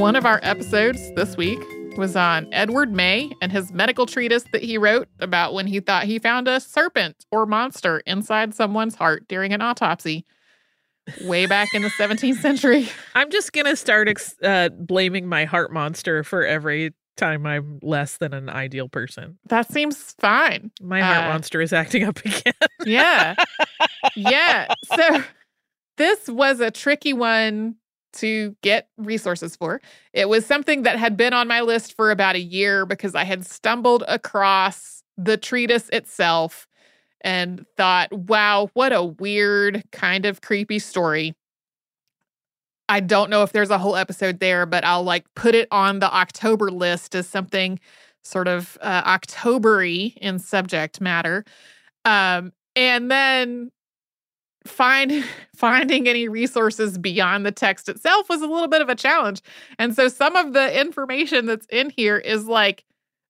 One 0.00 0.16
of 0.16 0.24
our 0.24 0.40
episodes 0.42 1.12
this 1.14 1.36
week 1.36 1.58
was 1.98 2.16
on 2.16 2.48
Edward 2.52 2.90
May 2.92 3.30
and 3.42 3.52
his 3.52 3.70
medical 3.70 4.06
treatise 4.06 4.44
that 4.52 4.62
he 4.62 4.78
wrote 4.78 5.08
about 5.20 5.52
when 5.52 5.66
he 5.66 5.78
thought 5.80 6.04
he 6.04 6.18
found 6.18 6.48
a 6.48 6.58
serpent 6.58 7.26
or 7.30 7.44
monster 7.44 7.98
inside 8.06 8.54
someone's 8.54 8.94
heart 8.94 9.28
during 9.28 9.52
an 9.52 9.60
autopsy 9.60 10.24
way 11.24 11.44
back 11.46 11.68
in 11.74 11.82
the 11.82 11.90
17th 11.90 12.36
century. 12.40 12.88
I'm 13.14 13.30
just 13.30 13.52
gonna 13.52 13.76
start 13.76 14.08
ex- 14.08 14.34
uh, 14.42 14.70
blaming 14.70 15.26
my 15.26 15.44
heart 15.44 15.70
monster 15.72 16.24
for 16.24 16.44
every 16.46 16.94
time 17.18 17.44
I'm 17.44 17.78
less 17.82 18.16
than 18.16 18.32
an 18.32 18.48
ideal 18.48 18.88
person. 18.88 19.38
That 19.48 19.70
seems 19.70 20.14
fine. 20.18 20.70
My 20.80 21.02
heart 21.02 21.26
Uh, 21.26 21.28
monster 21.28 21.60
is 21.60 21.72
acting 21.74 22.04
up 22.04 22.18
again. 22.24 22.54
Yeah. 22.86 23.34
yeah. 24.16 24.72
So 24.96 25.22
this 25.98 26.26
was 26.28 26.60
a 26.60 26.70
tricky 26.70 27.12
one 27.12 27.76
to 28.14 28.56
get 28.62 28.88
resources 28.96 29.56
for. 29.56 29.80
It 30.12 30.28
was 30.28 30.46
something 30.46 30.82
that 30.82 30.98
had 30.98 31.16
been 31.16 31.32
on 31.32 31.48
my 31.48 31.60
list 31.60 31.96
for 31.96 32.10
about 32.10 32.36
a 32.36 32.40
year 32.40 32.86
because 32.86 33.14
I 33.14 33.24
had 33.24 33.46
stumbled 33.46 34.04
across 34.08 35.02
the 35.16 35.36
treatise 35.36 35.88
itself 35.90 36.66
and 37.22 37.64
thought, 37.76 38.12
wow, 38.12 38.70
what 38.74 38.92
a 38.92 39.02
weird, 39.02 39.84
kind 39.92 40.24
of 40.24 40.40
creepy 40.40 40.78
story. 40.78 41.34
I 42.88 43.00
don't 43.00 43.30
know 43.30 43.42
if 43.42 43.52
there's 43.52 43.70
a 43.70 43.78
whole 43.78 43.94
episode 43.94 44.40
there, 44.40 44.66
but 44.66 44.84
I'll 44.84 45.04
like 45.04 45.24
put 45.34 45.54
it 45.54 45.68
on 45.70 46.00
the 46.00 46.12
October 46.12 46.70
list 46.70 47.14
as 47.14 47.28
something 47.28 47.78
sort 48.24 48.48
of 48.48 48.76
uh, 48.80 49.18
Octobery 49.18 50.16
in 50.16 50.38
subject 50.38 51.00
matter. 51.00 51.44
Um, 52.04 52.52
and 52.74 53.10
then 53.10 53.70
find 54.66 55.24
finding 55.56 56.08
any 56.08 56.28
resources 56.28 56.98
beyond 56.98 57.44
the 57.44 57.52
text 57.52 57.88
itself 57.88 58.28
was 58.28 58.42
a 58.42 58.46
little 58.46 58.68
bit 58.68 58.82
of 58.82 58.88
a 58.88 58.94
challenge. 58.94 59.42
And 59.78 59.94
so 59.94 60.08
some 60.08 60.36
of 60.36 60.52
the 60.52 60.78
information 60.80 61.46
that's 61.46 61.66
in 61.66 61.90
here 61.90 62.18
is 62.18 62.46
like 62.46 62.84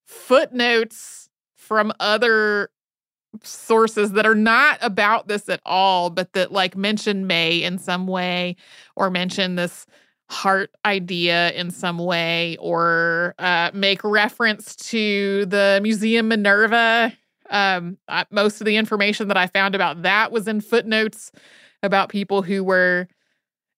footnotes 0.07 1.29
from 1.57 1.93
other 2.01 2.71
sources 3.43 4.13
that 4.13 4.27
are 4.27 4.35
not 4.35 4.79
about 4.83 5.29
this 5.29 5.49
at 5.49 5.61
all, 5.65 6.11
but 6.11 6.33
that 6.33 6.53
like 6.53 6.77
mention 6.77 7.27
May 7.27 7.63
in 7.63 7.79
some 7.79 8.07
way 8.07 8.57
or 8.97 9.11
mention 9.11 9.55
this 9.55 9.87
heart 10.29 10.71
idea 10.85 11.51
in 11.53 11.71
some 11.71 11.99
way 11.99 12.57
or 12.61 13.35
uh, 13.39 13.71
make 13.75 14.03
reference 14.05 14.77
to 14.77 15.45
the 15.47 15.81
Museum 15.83 16.29
Minerva. 16.29 17.13
Um, 17.51 17.99
I, 18.09 18.25
most 18.31 18.61
of 18.61 18.65
the 18.65 18.77
information 18.77 19.29
that 19.29 19.37
I 19.37 19.47
found 19.47 19.75
about 19.75 20.03
that 20.03 20.33
was 20.33 20.49
in 20.49 20.61
footnotes 20.61 21.33
about 21.83 22.09
people 22.09 22.43
who 22.43 22.63
were 22.63 23.09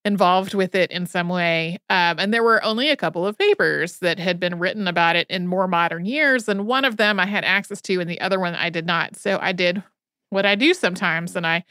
involved 0.04 0.52
with 0.52 0.74
it 0.74 0.90
in 0.90 1.06
some 1.06 1.28
way. 1.28 1.78
Um, 1.88 2.18
and 2.18 2.34
there 2.34 2.42
were 2.42 2.62
only 2.64 2.90
a 2.90 2.96
couple 2.96 3.24
of 3.26 3.38
papers 3.38 3.98
that 3.98 4.18
had 4.18 4.40
been 4.40 4.58
written 4.58 4.88
about 4.88 5.16
it 5.16 5.28
in 5.30 5.46
more 5.46 5.68
modern 5.68 6.04
years. 6.04 6.48
And 6.48 6.66
one 6.66 6.84
of 6.84 6.96
them 6.96 7.20
I 7.20 7.26
had 7.26 7.44
access 7.44 7.80
to, 7.82 8.00
and 8.00 8.10
the 8.10 8.20
other 8.20 8.40
one 8.40 8.54
I 8.54 8.68
did 8.68 8.84
not. 8.84 9.16
So 9.16 9.38
I 9.40 9.52
did 9.52 9.82
what 10.30 10.44
I 10.44 10.56
do 10.56 10.74
sometimes. 10.74 11.36
And 11.36 11.46
I 11.46 11.64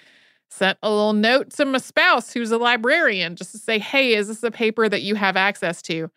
sent 0.49 0.77
a 0.81 0.89
little 0.89 1.13
note 1.13 1.49
to 1.51 1.65
my 1.65 1.77
spouse, 1.77 2.31
who's 2.31 2.51
a 2.51 2.57
librarian, 2.57 3.35
just 3.35 3.51
to 3.51 3.57
say, 3.57 3.79
hey, 3.79 4.13
is 4.13 4.27
this 4.27 4.43
a 4.43 4.51
paper 4.51 4.87
that 4.87 5.01
you 5.01 5.15
have 5.15 5.35
access 5.35 5.81
to? 5.83 6.09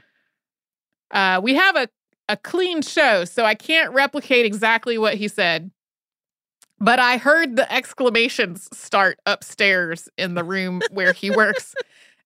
Uh, 1.11 1.41
we 1.43 1.55
have 1.55 1.77
a, 1.77 1.89
a 2.29 2.37
clean 2.37 2.83
show, 2.83 3.25
so 3.25 3.45
I 3.45 3.55
can't 3.55 3.93
replicate 3.93 4.47
exactly 4.47 4.99
what 4.99 5.15
he 5.15 5.29
said. 5.29 5.71
But 6.81 6.99
I 6.99 7.17
heard 7.17 7.57
the 7.57 7.71
exclamations 7.73 8.69
start 8.77 9.19
upstairs 9.27 10.09
in 10.19 10.35
the 10.35 10.45
room 10.45 10.83
where 10.91 11.13
he 11.13 11.31
works. 11.37 11.75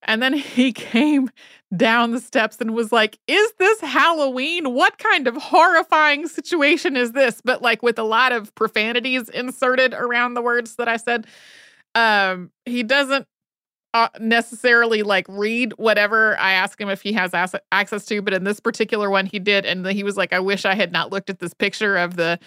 And 0.03 0.23
then 0.23 0.33
he 0.33 0.73
came 0.73 1.29
down 1.77 2.13
the 2.13 2.21
steps 2.21 2.59
and 2.61 2.75
was 2.75 2.93
like, 2.93 3.19
Is 3.27 3.53
this 3.59 3.81
Halloween? 3.81 4.73
What 4.73 4.99
kind 4.99 5.27
of 5.27 5.37
horrifying 5.37 6.29
situation 6.29 6.97
is 6.97 7.13
this? 7.13 7.41
But 7.45 7.63
like 7.63 7.83
with 7.83 7.99
a 7.99 8.05
lot 8.05 8.33
of 8.33 8.55
profanities 8.55 9.29
inserted 9.29 9.95
around 9.95 10.35
the 10.35 10.43
words 10.43 10.77
that 10.77 10.89
I 10.89 10.97
said. 10.97 11.27
Um, 11.95 12.51
he 12.65 12.83
doesn't 12.85 13.27
uh, 13.95 14.09
necessarily 14.21 15.03
like 15.03 15.27
read 15.29 15.73
whatever 15.77 16.39
I 16.39 16.53
ask 16.53 16.81
him 16.81 16.89
if 16.89 17.03
he 17.03 17.13
has 17.15 17.33
ass- 17.33 17.55
access 17.73 18.05
to, 18.07 18.21
but 18.23 18.35
in 18.35 18.45
this 18.45 18.61
particular 18.61 19.11
one, 19.11 19.27
he 19.27 19.39
did. 19.39 19.65
And 19.65 19.87
he 19.87 20.03
was 20.03 20.17
like, 20.17 20.33
I 20.33 20.41
wish 20.41 20.65
I 20.65 20.75
had 20.75 20.93
not 20.93 21.11
looked 21.11 21.31
at 21.31 21.39
this 21.39 21.55
picture 21.55 21.97
of 21.97 22.17
the 22.17 22.39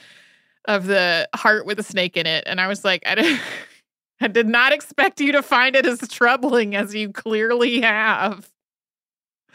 of 0.65 0.86
the 0.86 1.27
heart 1.33 1.65
with 1.65 1.79
a 1.79 1.83
snake 1.83 2.15
in 2.15 2.27
it. 2.27 2.43
And 2.45 2.62
I 2.62 2.67
was 2.67 2.86
like, 2.86 3.01
I 3.07 3.15
did, 3.15 3.39
I 4.21 4.27
did 4.27 4.48
not 4.48 4.74
expect 4.74 5.19
you 5.19 5.31
to 5.31 5.41
find 5.41 5.75
it 5.75 5.86
as 5.86 6.07
troubling 6.07 6.75
as 6.75 6.93
you 6.93 7.12
clearly 7.12 7.81
have. 7.81 8.50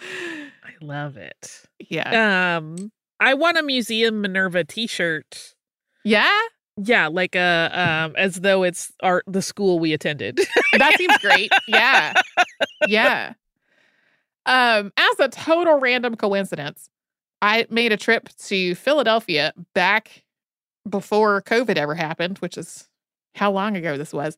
I 0.00 0.72
love 0.80 1.16
it. 1.16 1.62
Yeah. 1.88 2.56
Um, 2.56 2.90
I 3.20 3.34
want 3.34 3.56
a 3.56 3.62
Museum 3.62 4.20
Minerva 4.20 4.64
T-shirt. 4.64 5.54
Yeah. 6.04 6.38
Yeah, 6.76 7.08
like 7.08 7.34
a 7.34 7.70
um, 7.72 8.14
as 8.16 8.36
though 8.36 8.62
it's 8.62 8.92
our 9.02 9.22
the 9.26 9.40
school 9.40 9.78
we 9.78 9.92
attended. 9.92 10.36
that 10.74 10.94
seems 10.98 11.16
great. 11.18 11.50
Yeah. 11.68 12.12
Yeah. 12.86 13.32
Um, 14.44 14.92
as 14.96 15.20
a 15.20 15.28
total 15.28 15.80
random 15.80 16.14
coincidence, 16.16 16.88
I 17.42 17.66
made 17.70 17.92
a 17.92 17.96
trip 17.96 18.28
to 18.46 18.74
Philadelphia 18.74 19.52
back 19.74 20.24
before 20.88 21.42
COVID 21.42 21.76
ever 21.76 21.94
happened, 21.94 22.38
which 22.38 22.56
is 22.56 22.88
how 23.34 23.50
long 23.50 23.76
ago 23.76 23.96
this 23.96 24.12
was. 24.12 24.36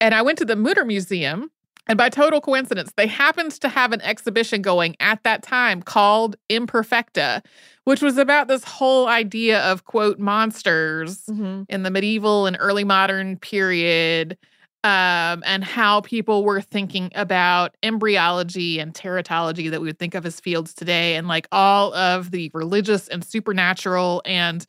And 0.00 0.14
I 0.14 0.22
went 0.22 0.38
to 0.38 0.44
the 0.44 0.56
Mutter 0.56 0.84
Museum, 0.84 1.50
and 1.86 1.98
by 1.98 2.08
total 2.08 2.40
coincidence, 2.40 2.92
they 2.96 3.06
happened 3.06 3.52
to 3.52 3.68
have 3.68 3.92
an 3.92 4.00
exhibition 4.00 4.62
going 4.62 4.96
at 5.00 5.22
that 5.24 5.42
time 5.42 5.82
called 5.82 6.36
Imperfecta, 6.48 7.44
which 7.84 8.00
was 8.00 8.16
about 8.16 8.48
this 8.48 8.64
whole 8.64 9.06
idea 9.06 9.60
of 9.62 9.84
quote 9.84 10.18
monsters 10.18 11.26
mm-hmm. 11.26 11.62
in 11.68 11.82
the 11.82 11.90
medieval 11.90 12.46
and 12.46 12.56
early 12.58 12.84
modern 12.84 13.38
period. 13.38 14.38
Um, 14.82 15.42
and 15.46 15.64
how 15.64 16.02
people 16.02 16.44
were 16.44 16.60
thinking 16.60 17.10
about 17.14 17.74
embryology 17.82 18.78
and 18.78 18.92
teratology 18.92 19.70
that 19.70 19.80
we 19.80 19.86
would 19.86 19.98
think 19.98 20.14
of 20.14 20.26
as 20.26 20.40
fields 20.40 20.74
today, 20.74 21.16
and 21.16 21.26
like 21.26 21.48
all 21.50 21.94
of 21.94 22.32
the 22.32 22.50
religious 22.52 23.08
and 23.08 23.24
supernatural 23.24 24.20
and 24.26 24.66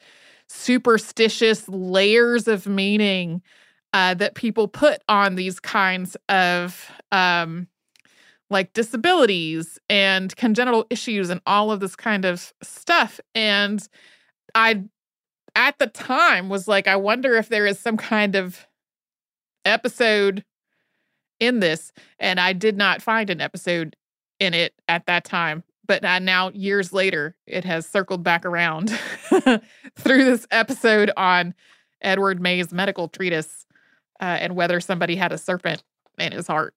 superstitious 0.47 1.67
layers 1.67 2.47
of 2.47 2.65
meaning 2.65 3.41
uh, 3.95 4.13
that 4.13 4.36
people 4.36 4.67
put 4.67 5.01
on 5.08 5.36
these 5.36 5.60
kinds 5.60 6.17
of 6.28 6.91
um, 7.11 7.67
like 8.49 8.73
disabilities 8.73 9.79
and 9.89 10.35
congenital 10.35 10.85
issues 10.89 11.29
and 11.29 11.41
all 11.45 11.71
of 11.71 11.79
this 11.79 11.95
kind 11.95 12.25
of 12.25 12.53
stuff. 12.61 13.19
And 13.33 13.87
I, 14.53 14.83
at 15.55 15.79
the 15.79 15.87
time, 15.87 16.49
was 16.49 16.67
like, 16.67 16.87
I 16.87 16.95
wonder 16.95 17.35
if 17.35 17.49
there 17.49 17.65
is 17.65 17.79
some 17.79 17.97
kind 17.97 18.35
of 18.35 18.67
episode 19.63 20.43
in 21.39 21.59
this. 21.59 21.91
And 22.19 22.39
I 22.39 22.53
did 22.53 22.77
not 22.77 23.01
find 23.01 23.29
an 23.29 23.41
episode 23.41 23.95
in 24.39 24.53
it 24.53 24.73
at 24.87 25.05
that 25.07 25.25
time. 25.25 25.63
But 25.87 26.03
I, 26.03 26.19
now, 26.19 26.49
years 26.51 26.93
later, 26.93 27.35
it 27.45 27.63
has 27.63 27.87
circled 27.87 28.23
back 28.23 28.45
around 28.45 28.89
through 29.29 30.25
this 30.25 30.47
episode 30.49 31.11
on 31.15 31.53
Edward 32.01 32.41
May's 32.41 32.73
medical 32.73 33.07
treatise 33.07 33.65
uh, 34.19 34.37
and 34.39 34.55
whether 34.55 34.79
somebody 34.79 35.15
had 35.15 35.31
a 35.31 35.37
serpent 35.37 35.83
in 36.17 36.32
his 36.32 36.47
heart. 36.47 36.73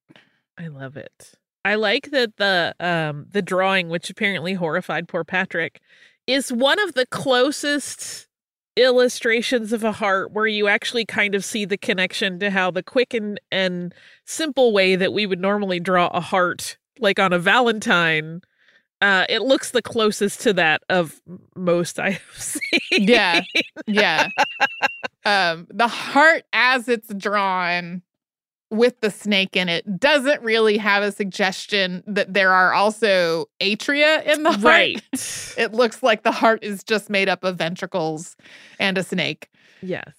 I 0.58 0.68
love 0.68 0.96
it. 0.96 1.32
I 1.64 1.74
like 1.74 2.10
that 2.10 2.36
the 2.36 2.74
um 2.80 3.26
the 3.30 3.42
drawing, 3.42 3.88
which 3.88 4.10
apparently 4.10 4.54
horrified 4.54 5.08
poor 5.08 5.24
Patrick, 5.24 5.80
is 6.26 6.52
one 6.52 6.78
of 6.80 6.94
the 6.94 7.06
closest 7.06 8.28
illustrations 8.76 9.72
of 9.72 9.82
a 9.82 9.92
heart 9.92 10.32
where 10.32 10.46
you 10.46 10.68
actually 10.68 11.04
kind 11.04 11.34
of 11.34 11.44
see 11.44 11.64
the 11.64 11.76
connection 11.76 12.38
to 12.38 12.50
how 12.50 12.70
the 12.70 12.82
quick 12.82 13.12
and, 13.12 13.40
and 13.50 13.92
simple 14.24 14.72
way 14.72 14.94
that 14.94 15.12
we 15.12 15.26
would 15.26 15.40
normally 15.40 15.80
draw 15.80 16.06
a 16.08 16.20
heart, 16.20 16.78
like 17.00 17.18
on 17.18 17.32
a 17.32 17.38
Valentine, 17.40 18.40
uh, 19.00 19.26
it 19.28 19.42
looks 19.42 19.70
the 19.70 19.82
closest 19.82 20.40
to 20.40 20.52
that 20.52 20.82
of 20.88 21.20
most 21.56 21.98
I 21.98 22.10
have 22.10 22.22
seen. 22.36 22.60
Yeah. 22.90 23.42
Yeah. 23.86 24.28
um, 25.24 25.66
the 25.70 25.88
heart 25.88 26.44
as 26.52 26.88
it's 26.88 27.12
drawn 27.14 28.02
with 28.70 29.00
the 29.00 29.10
snake 29.10 29.56
in 29.56 29.68
it 29.68 29.98
doesn't 29.98 30.42
really 30.42 30.76
have 30.76 31.02
a 31.02 31.10
suggestion 31.10 32.02
that 32.06 32.34
there 32.34 32.52
are 32.52 32.74
also 32.74 33.46
atria 33.60 34.24
in 34.26 34.42
the 34.42 34.52
heart. 34.52 34.62
Right. 34.64 35.02
It 35.58 35.72
looks 35.72 36.02
like 36.04 36.22
the 36.22 36.30
heart 36.32 36.62
is 36.62 36.84
just 36.84 37.10
made 37.10 37.28
up 37.28 37.42
of 37.42 37.56
ventricles 37.56 38.36
and 38.78 38.96
a 38.96 39.02
snake. 39.02 39.48
yes. 39.82 40.14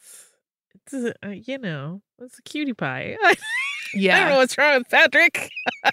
It's 0.73 0.93
a, 0.93 1.13
uh, 1.25 1.29
you 1.29 1.59
know, 1.59 2.01
it's 2.19 2.39
a 2.39 2.41
cutie 2.41 2.73
pie. 2.73 3.15
Yeah. 3.93 4.15
I 4.17 4.19
don't 4.21 4.29
know 4.29 4.37
what's 4.37 4.57
wrong 4.57 4.79
with 4.79 4.89
Patrick. 4.89 5.49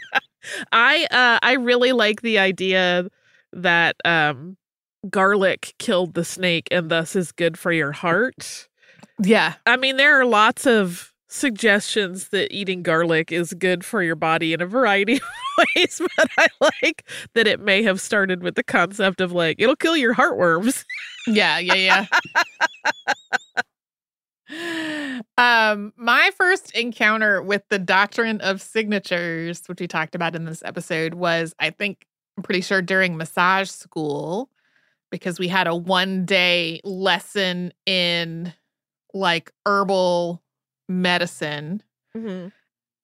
I 0.72 1.06
uh 1.10 1.38
I 1.42 1.52
really 1.54 1.92
like 1.92 2.22
the 2.22 2.38
idea 2.38 3.08
that 3.52 3.96
um 4.04 4.56
garlic 5.10 5.74
killed 5.78 6.14
the 6.14 6.24
snake 6.24 6.66
and 6.70 6.90
thus 6.90 7.14
is 7.14 7.30
good 7.30 7.58
for 7.58 7.72
your 7.72 7.92
heart. 7.92 8.68
Yeah. 9.22 9.54
I 9.66 9.76
mean 9.76 9.96
there 9.96 10.18
are 10.20 10.24
lots 10.24 10.66
of 10.66 11.12
suggestions 11.36 12.28
that 12.28 12.52
eating 12.52 12.82
garlic 12.82 13.30
is 13.30 13.52
good 13.54 13.84
for 13.84 14.02
your 14.02 14.16
body 14.16 14.52
in 14.52 14.60
a 14.60 14.66
variety 14.66 15.16
of 15.16 15.22
ways, 15.76 16.00
but 16.16 16.28
I 16.38 16.48
like 16.60 17.08
that 17.34 17.46
it 17.46 17.60
may 17.60 17.82
have 17.82 18.00
started 18.00 18.42
with 18.42 18.54
the 18.54 18.62
concept 18.62 19.20
of 19.20 19.32
like 19.32 19.56
it'll 19.58 19.76
kill 19.76 19.96
your 19.96 20.14
heartworms. 20.14 20.84
Yeah, 21.26 21.58
yeah, 21.58 22.06
yeah. 24.48 25.20
um, 25.38 25.92
my 25.96 26.30
first 26.36 26.70
encounter 26.72 27.42
with 27.42 27.62
the 27.68 27.78
doctrine 27.78 28.40
of 28.40 28.62
signatures, 28.62 29.62
which 29.66 29.80
we 29.80 29.88
talked 29.88 30.14
about 30.14 30.36
in 30.36 30.44
this 30.44 30.62
episode, 30.64 31.14
was 31.14 31.54
I 31.58 31.70
think 31.70 32.06
I'm 32.36 32.42
pretty 32.42 32.60
sure 32.60 32.80
during 32.82 33.16
massage 33.16 33.70
school 33.70 34.50
because 35.10 35.38
we 35.38 35.48
had 35.48 35.66
a 35.66 35.74
one 35.74 36.24
day 36.24 36.80
lesson 36.84 37.72
in 37.86 38.52
like 39.14 39.50
herbal 39.64 40.42
medicine. 40.88 41.82
Mm-hmm. 42.16 42.48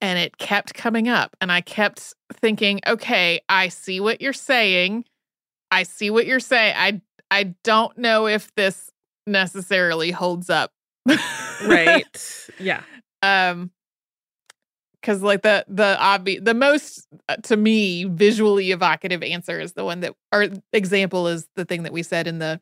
and 0.00 0.18
it 0.18 0.38
kept 0.38 0.72
coming 0.72 1.08
up. 1.08 1.36
And 1.40 1.52
I 1.52 1.60
kept 1.60 2.14
thinking, 2.32 2.80
okay, 2.86 3.40
I 3.48 3.68
see 3.68 4.00
what 4.00 4.22
you're 4.22 4.32
saying. 4.32 5.04
I 5.70 5.82
see 5.82 6.08
what 6.10 6.24
you're 6.26 6.40
saying. 6.40 6.74
I 6.76 7.00
I 7.30 7.54
don't 7.62 7.96
know 7.98 8.26
if 8.26 8.54
this 8.54 8.90
necessarily 9.26 10.10
holds 10.10 10.48
up. 10.50 10.72
right. 11.06 12.48
Yeah. 12.58 12.82
Um 13.22 13.70
because 15.00 15.20
like 15.20 15.42
the 15.42 15.64
the 15.68 15.98
obvious 16.00 16.42
the 16.42 16.54
most 16.54 17.06
uh, 17.28 17.36
to 17.42 17.56
me 17.56 18.04
visually 18.04 18.70
evocative 18.70 19.22
answer 19.22 19.60
is 19.60 19.72
the 19.72 19.84
one 19.84 20.00
that 20.00 20.14
or 20.32 20.48
example 20.72 21.26
is 21.26 21.48
the 21.56 21.64
thing 21.64 21.82
that 21.82 21.92
we 21.92 22.02
said 22.02 22.26
in 22.26 22.38
the 22.38 22.60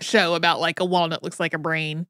show 0.00 0.34
about 0.34 0.60
like 0.60 0.80
a 0.80 0.84
walnut 0.84 1.22
looks 1.22 1.40
like 1.40 1.54
a 1.54 1.58
brain 1.58 2.06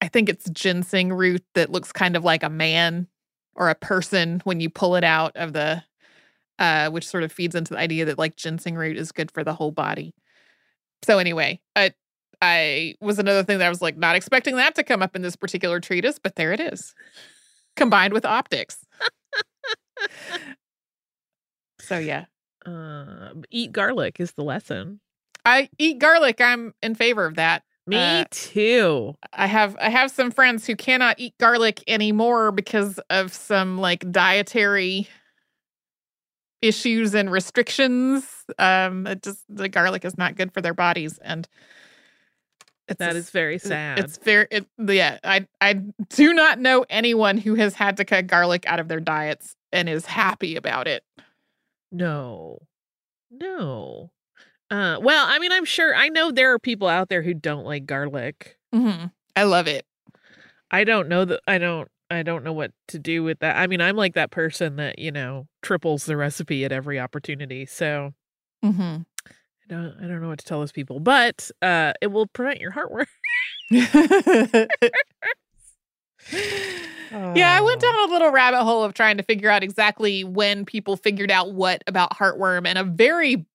i 0.00 0.08
think 0.08 0.28
it's 0.28 0.48
ginseng 0.50 1.12
root 1.12 1.44
that 1.54 1.70
looks 1.70 1.92
kind 1.92 2.16
of 2.16 2.24
like 2.24 2.42
a 2.42 2.50
man 2.50 3.06
or 3.54 3.68
a 3.68 3.74
person 3.74 4.40
when 4.44 4.60
you 4.60 4.68
pull 4.68 4.96
it 4.96 5.04
out 5.04 5.32
of 5.36 5.52
the 5.52 5.82
uh 6.58 6.90
which 6.90 7.06
sort 7.06 7.22
of 7.22 7.32
feeds 7.32 7.54
into 7.54 7.74
the 7.74 7.80
idea 7.80 8.04
that 8.04 8.18
like 8.18 8.36
ginseng 8.36 8.74
root 8.74 8.96
is 8.96 9.12
good 9.12 9.30
for 9.30 9.44
the 9.44 9.54
whole 9.54 9.72
body 9.72 10.14
so 11.04 11.18
anyway 11.18 11.60
i 11.74 11.92
i 12.42 12.94
was 13.00 13.18
another 13.18 13.42
thing 13.42 13.58
that 13.58 13.66
i 13.66 13.70
was 13.70 13.82
like 13.82 13.96
not 13.96 14.16
expecting 14.16 14.56
that 14.56 14.74
to 14.74 14.82
come 14.82 15.02
up 15.02 15.16
in 15.16 15.22
this 15.22 15.36
particular 15.36 15.80
treatise 15.80 16.18
but 16.18 16.36
there 16.36 16.52
it 16.52 16.60
is 16.60 16.94
combined 17.76 18.12
with 18.12 18.24
optics. 18.24 18.84
so 21.80 21.98
yeah. 21.98 22.24
Uh, 22.64 23.34
eat 23.50 23.70
garlic 23.70 24.18
is 24.18 24.32
the 24.32 24.42
lesson. 24.42 25.00
I 25.44 25.68
eat 25.78 26.00
garlic. 26.00 26.40
I'm 26.40 26.74
in 26.82 26.96
favor 26.96 27.24
of 27.24 27.36
that. 27.36 27.62
Me 27.86 27.96
Uh, 27.96 28.24
too. 28.30 29.14
I 29.32 29.46
have 29.46 29.76
I 29.80 29.90
have 29.90 30.10
some 30.10 30.30
friends 30.30 30.66
who 30.66 30.74
cannot 30.74 31.18
eat 31.18 31.34
garlic 31.38 31.82
anymore 31.86 32.50
because 32.50 32.98
of 33.10 33.32
some 33.32 33.78
like 33.78 34.10
dietary 34.10 35.08
issues 36.62 37.14
and 37.14 37.30
restrictions. 37.30 38.44
Um, 38.58 39.06
it 39.06 39.22
just 39.22 39.44
the 39.48 39.68
garlic 39.68 40.04
is 40.04 40.18
not 40.18 40.36
good 40.36 40.52
for 40.52 40.60
their 40.60 40.74
bodies, 40.74 41.18
and 41.18 41.48
it's 42.88 42.98
That 42.98 43.14
a 43.14 43.18
is 43.18 43.30
very 43.30 43.58
sad. 43.58 44.00
It's 44.00 44.16
very 44.18 44.46
it, 44.50 44.66
yeah. 44.78 45.18
I 45.22 45.46
I 45.60 45.74
do 46.08 46.34
not 46.34 46.58
know 46.58 46.84
anyone 46.90 47.38
who 47.38 47.54
has 47.54 47.74
had 47.74 47.96
to 47.98 48.04
cut 48.04 48.26
garlic 48.26 48.64
out 48.66 48.80
of 48.80 48.88
their 48.88 49.00
diets 49.00 49.54
and 49.72 49.88
is 49.88 50.06
happy 50.06 50.56
about 50.56 50.88
it. 50.88 51.04
no, 51.92 52.58
no. 53.30 54.10
Uh, 54.70 54.98
well, 55.00 55.26
I 55.28 55.38
mean, 55.38 55.52
I'm 55.52 55.64
sure 55.64 55.94
I 55.94 56.08
know 56.08 56.30
there 56.30 56.52
are 56.52 56.58
people 56.58 56.88
out 56.88 57.08
there 57.08 57.22
who 57.22 57.34
don't 57.34 57.64
like 57.64 57.86
garlic. 57.86 58.56
Mm-hmm. 58.74 59.06
I 59.36 59.42
love 59.44 59.68
it. 59.68 59.86
I 60.70 60.84
don't 60.84 61.08
know 61.08 61.24
that 61.24 61.40
I 61.46 61.58
don't 61.58 61.88
I 62.10 62.22
don't 62.22 62.42
know 62.44 62.52
what 62.52 62.72
to 62.88 62.98
do 62.98 63.22
with 63.22 63.38
that. 63.40 63.56
I 63.56 63.66
mean, 63.66 63.80
I'm 63.80 63.96
like 63.96 64.14
that 64.14 64.30
person 64.30 64.76
that, 64.76 64.98
you 64.98 65.12
know, 65.12 65.46
triples 65.62 66.04
the 66.06 66.16
recipe 66.16 66.64
at 66.64 66.72
every 66.72 66.98
opportunity. 66.98 67.66
So 67.66 68.12
Mm-hmm. 68.64 69.02
I 69.28 69.68
don't 69.68 69.94
I 70.02 70.06
don't 70.08 70.20
know 70.20 70.28
what 70.28 70.38
to 70.40 70.44
tell 70.44 70.60
those 70.60 70.72
people. 70.72 70.98
But 70.98 71.50
uh 71.62 71.92
it 72.00 72.08
will 72.08 72.26
prevent 72.26 72.60
your 72.60 72.72
heartworm. 72.72 73.06
Yeah, 77.12 77.56
I 77.56 77.60
went 77.60 77.80
down 77.80 77.94
a 78.08 78.12
little 78.12 78.30
rabbit 78.30 78.62
hole 78.64 78.82
of 78.82 78.92
trying 78.92 79.16
to 79.16 79.22
figure 79.22 79.48
out 79.48 79.62
exactly 79.62 80.24
when 80.24 80.64
people 80.64 80.96
figured 80.96 81.30
out 81.30 81.52
what 81.52 81.82
about 81.86 82.10
heartworm 82.10 82.66
and 82.66 82.76
a 82.76 82.84
very 82.84 83.46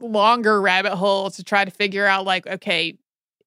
longer 0.00 0.60
rabbit 0.60 0.94
hole 0.96 1.30
to 1.30 1.44
try 1.44 1.64
to 1.64 1.70
figure 1.70 2.06
out 2.06 2.24
like, 2.24 2.46
okay, 2.46 2.96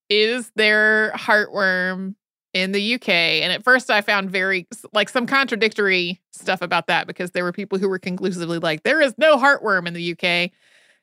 is 0.10 0.52
there 0.56 1.12
heartworm 1.16 2.16
in 2.54 2.72
the 2.72 2.96
UK? 2.96 3.10
And 3.10 3.52
at 3.52 3.64
first 3.64 3.90
I 3.90 4.02
found 4.02 4.30
very 4.30 4.68
like 4.94 5.10
some 5.10 5.26
contradictory 5.26 6.22
stuff 6.32 6.62
about 6.62 6.88
that 6.88 7.08
because 7.08 7.32
there 7.32 7.44
were 7.44 7.52
people 7.52 7.80
who 7.80 7.90
were 7.90 8.00
conclusively 8.00 8.60
like, 8.60 8.84
there 8.84 9.02
is 9.02 9.14
no 9.18 9.38
heartworm 9.38 9.88
in 9.88 9.94
the 9.94 10.12
UK. 10.12 10.52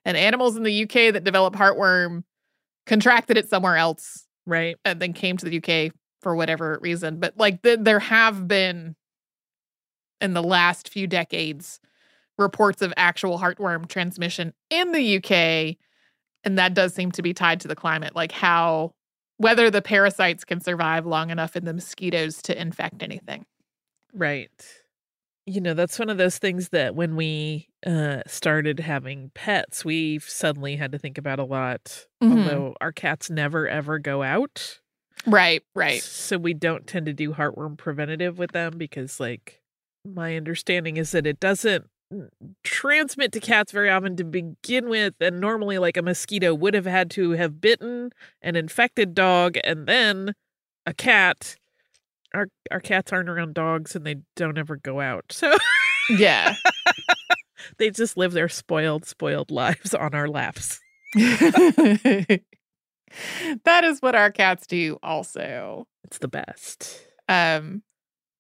And 0.05 0.17
animals 0.17 0.57
in 0.57 0.63
the 0.63 0.83
UK 0.85 1.13
that 1.13 1.25
develop 1.25 1.55
heartworm 1.55 2.25
contracted 2.87 3.37
it 3.37 3.49
somewhere 3.49 3.77
else 3.77 4.27
Right. 4.47 4.77
and 4.85 5.01
then 5.01 5.13
came 5.13 5.37
to 5.37 5.45
the 5.45 5.59
UK 5.59 5.93
for 6.23 6.35
whatever 6.35 6.79
reason. 6.81 7.21
But 7.21 7.37
like 7.37 7.63
the, 7.63 7.77
there 7.77 7.99
have 7.99 8.49
been 8.49 8.97
in 10.21 10.35
the 10.35 10.43
last 10.43 10.89
few 10.89 11.07
decades 11.07 11.81
reports 12.41 12.83
of 12.83 12.93
actual 12.97 13.39
heartworm 13.39 13.87
transmission 13.89 14.53
in 14.71 14.93
the 14.93 15.17
UK. 15.17 15.77
And 16.43 16.59
that 16.59 16.75
does 16.75 16.95
seem 16.95 17.13
to 17.13 17.23
be 17.23 17.35
tied 17.35 17.61
to 17.61 17.69
the 17.69 17.77
climate, 17.77 18.17
like 18.17 18.33
how 18.33 18.93
whether 19.37 19.71
the 19.71 19.83
parasites 19.83 20.45
can 20.45 20.61
survive 20.61 21.07
long 21.07 21.31
enough 21.31 21.57
in 21.57 21.65
the 21.65 21.73
mosquitoes 21.73 22.43
to 22.43 22.61
infect 22.61 23.03
anything. 23.03 23.47
Right. 24.13 24.51
You 25.47 25.61
know, 25.61 25.73
that's 25.75 25.99
one 25.99 26.11
of 26.11 26.19
those 26.19 26.39
things 26.39 26.69
that 26.71 26.95
when 26.95 27.17
we 27.17 27.69
uh 27.87 28.23
started 28.27 28.81
having 28.81 29.31
pets, 29.35 29.85
we 29.85 30.19
suddenly 30.21 30.77
had 30.77 30.93
to 30.93 30.99
think 30.99 31.19
about 31.19 31.39
a 31.39 31.45
lot. 31.45 32.07
Mhm. 32.23 32.39
Although 32.39 32.75
our 32.81 32.93
cats 32.93 33.31
never 33.31 33.69
ever 33.69 33.99
go 33.99 34.23
out. 34.23 34.81
Right, 35.27 35.63
right. 35.75 36.03
So 36.03 36.39
we 36.39 36.55
don't 36.55 36.87
tend 36.87 37.07
to 37.07 37.13
do 37.13 37.33
heartworm 37.35 37.77
preventative 37.77 38.39
with 38.39 38.53
them 38.53 38.79
because 38.79 39.21
like 39.21 39.61
my 40.05 40.37
understanding 40.37 40.97
is 40.97 41.11
that 41.13 41.27
it 41.27 41.41
doesn't 41.41 41.87
transmit 42.65 43.31
to 43.33 43.41
cats 43.41 43.71
very 43.73 43.89
often 43.89 44.17
to 44.17 44.25
begin 44.25 44.89
with 44.89 45.15
and 45.21 45.41
normally 45.41 45.79
like 45.79 45.97
a 45.97 46.03
mosquito 46.03 46.53
would 46.55 46.75
have 46.75 46.87
had 46.87 47.11
to 47.11 47.31
have 47.33 47.61
bitten 47.61 48.11
an 48.43 48.57
infected 48.57 49.15
dog 49.15 49.57
and 49.63 49.87
then 49.87 50.35
a 50.87 50.93
cat 50.95 51.57
our 52.35 52.49
our 52.73 52.81
cats 52.81 53.13
aren't 53.13 53.29
around 53.29 53.55
dogs 53.55 53.95
and 53.95 54.05
they 54.05 54.17
don't 54.35 54.59
ever 54.59 54.77
go 54.77 55.01
out 55.01 55.25
so 55.31 55.57
Yeah. 56.19 56.57
they 57.79 57.91
just 57.91 58.17
live 58.17 58.33
their 58.33 58.49
spoiled 58.49 59.05
spoiled 59.07 59.51
lives 59.53 59.95
on 59.95 60.13
our 60.15 60.29
laps 60.29 60.81
that 61.15 62.41
is 63.85 64.01
what 64.01 64.15
our 64.15 64.31
cats 64.31 64.67
do 64.67 64.99
also. 65.03 65.87
it's 66.05 66.19
the 66.19 66.29
best 66.29 67.07
Um, 67.29 67.83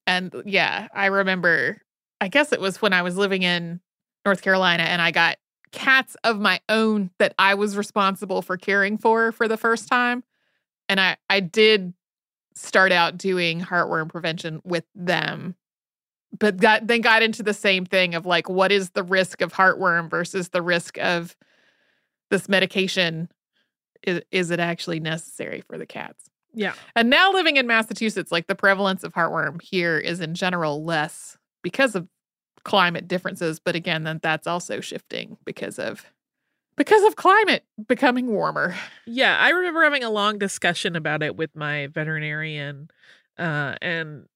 and 0.06 0.34
yeah, 0.44 0.88
I 0.92 1.06
remember, 1.06 1.80
I 2.20 2.28
guess 2.28 2.52
it 2.52 2.60
was 2.60 2.82
when 2.82 2.92
I 2.92 3.02
was 3.02 3.16
living 3.16 3.42
in 3.42 3.80
North 4.24 4.42
Carolina 4.42 4.82
and 4.82 5.00
I 5.00 5.10
got 5.10 5.38
cats 5.72 6.16
of 6.24 6.40
my 6.40 6.60
own 6.68 7.10
that 7.18 7.34
I 7.38 7.54
was 7.54 7.76
responsible 7.76 8.42
for 8.42 8.56
caring 8.56 8.98
for 8.98 9.32
for 9.32 9.48
the 9.48 9.56
first 9.56 9.88
time. 9.88 10.24
And 10.88 11.00
I, 11.00 11.16
I 11.28 11.40
did 11.40 11.94
start 12.54 12.92
out 12.92 13.16
doing 13.16 13.60
heartworm 13.60 14.08
prevention 14.08 14.60
with 14.64 14.84
them, 14.94 15.54
but 16.38 16.56
got, 16.56 16.86
then 16.86 17.00
got 17.00 17.22
into 17.22 17.42
the 17.42 17.54
same 17.54 17.86
thing 17.86 18.14
of 18.14 18.26
like, 18.26 18.48
what 18.48 18.72
is 18.72 18.90
the 18.90 19.04
risk 19.04 19.40
of 19.40 19.52
heartworm 19.52 20.10
versus 20.10 20.48
the 20.48 20.62
risk 20.62 20.98
of 20.98 21.36
this 22.30 22.48
medication? 22.48 23.30
Is, 24.02 24.22
is 24.32 24.50
it 24.50 24.60
actually 24.60 25.00
necessary 25.00 25.60
for 25.60 25.78
the 25.78 25.86
cats? 25.86 26.24
yeah 26.52 26.72
And 26.96 27.08
now 27.08 27.32
living 27.32 27.56
in 27.56 27.66
Massachusetts, 27.66 28.32
like 28.32 28.48
the 28.48 28.54
prevalence 28.54 29.04
of 29.04 29.12
heartworm 29.12 29.62
here 29.62 29.98
is 29.98 30.20
in 30.20 30.34
general 30.34 30.84
less 30.84 31.36
because 31.62 31.94
of 31.94 32.08
climate 32.64 33.08
differences. 33.08 33.60
But 33.60 33.76
again, 33.76 34.04
then 34.04 34.20
that's 34.22 34.46
also 34.46 34.80
shifting 34.80 35.36
because 35.44 35.78
of 35.78 36.04
because 36.76 37.02
of 37.04 37.16
climate 37.16 37.64
becoming 37.88 38.28
warmer. 38.28 38.74
Yeah, 39.06 39.36
I 39.38 39.50
remember 39.50 39.82
having 39.82 40.04
a 40.04 40.10
long 40.10 40.38
discussion 40.38 40.96
about 40.96 41.22
it 41.22 41.36
with 41.36 41.54
my 41.54 41.88
veterinarian, 41.88 42.88
uh, 43.38 43.74
and 43.82 44.26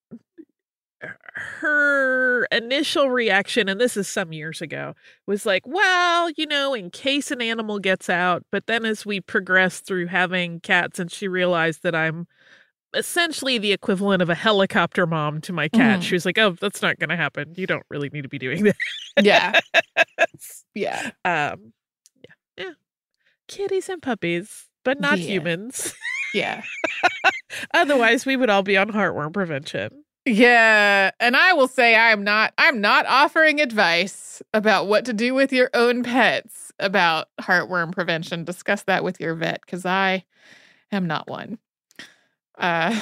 her 1.34 2.46
initial 2.52 3.10
reaction, 3.10 3.68
and 3.68 3.80
this 3.80 3.96
is 3.96 4.08
some 4.08 4.32
years 4.32 4.62
ago, 4.62 4.94
was 5.26 5.46
like, 5.46 5.66
well, 5.66 6.30
you 6.36 6.46
know, 6.46 6.74
in 6.74 6.90
case 6.90 7.30
an 7.30 7.42
animal 7.42 7.78
gets 7.78 8.08
out. 8.08 8.44
But 8.50 8.66
then 8.66 8.84
as 8.84 9.04
we 9.04 9.20
progressed 9.20 9.86
through 9.86 10.06
having 10.06 10.60
cats, 10.60 10.98
and 10.98 11.10
she 11.10 11.28
realized 11.28 11.82
that 11.82 11.94
I'm 11.94 12.26
essentially 12.94 13.58
the 13.58 13.72
equivalent 13.72 14.22
of 14.22 14.30
a 14.30 14.34
helicopter 14.34 15.06
mom 15.06 15.40
to 15.42 15.52
my 15.52 15.68
cat, 15.68 16.00
Mhm. 16.00 16.02
she 16.02 16.14
was 16.14 16.24
like, 16.26 16.38
oh, 16.38 16.56
that's 16.60 16.80
not 16.82 16.98
going 16.98 17.10
to 17.10 17.16
happen. 17.16 17.52
You 17.56 17.66
don't 17.66 17.84
really 17.90 18.08
need 18.10 18.22
to 18.22 18.28
be 18.28 18.38
doing 18.38 18.64
that. 18.64 18.76
Yeah. 19.22 19.58
yeah. 20.74 21.10
um, 21.24 21.72
yeah, 22.22 22.34
yeah, 22.56 22.70
kitties 23.48 23.88
and 23.88 24.00
puppies, 24.02 24.66
but 24.84 25.00
not 25.00 25.18
Yeah. 25.18 25.26
humans. 25.26 25.94
Yeah. 26.34 26.62
Otherwise, 27.74 28.26
we 28.26 28.36
would 28.36 28.50
all 28.50 28.62
be 28.62 28.76
on 28.76 28.90
heartworm 28.90 29.32
prevention. 29.32 30.04
Yeah, 30.26 31.10
and 31.20 31.36
I 31.36 31.52
will 31.52 31.68
say 31.68 31.94
I'm 31.94 32.24
not 32.24 32.54
I'm 32.56 32.80
not 32.80 33.04
offering 33.06 33.60
advice 33.60 34.40
about 34.54 34.86
what 34.86 35.04
to 35.04 35.12
do 35.12 35.34
with 35.34 35.52
your 35.52 35.68
own 35.74 36.02
pets 36.02 36.72
about 36.78 37.28
heartworm 37.42 37.92
prevention. 37.92 38.42
Discuss 38.44 38.84
that 38.84 39.04
with 39.04 39.20
your 39.20 39.34
vet 39.34 39.66
cuz 39.66 39.84
I 39.84 40.24
am 40.90 41.06
not 41.06 41.28
one. 41.28 41.58
Uh 42.58 43.00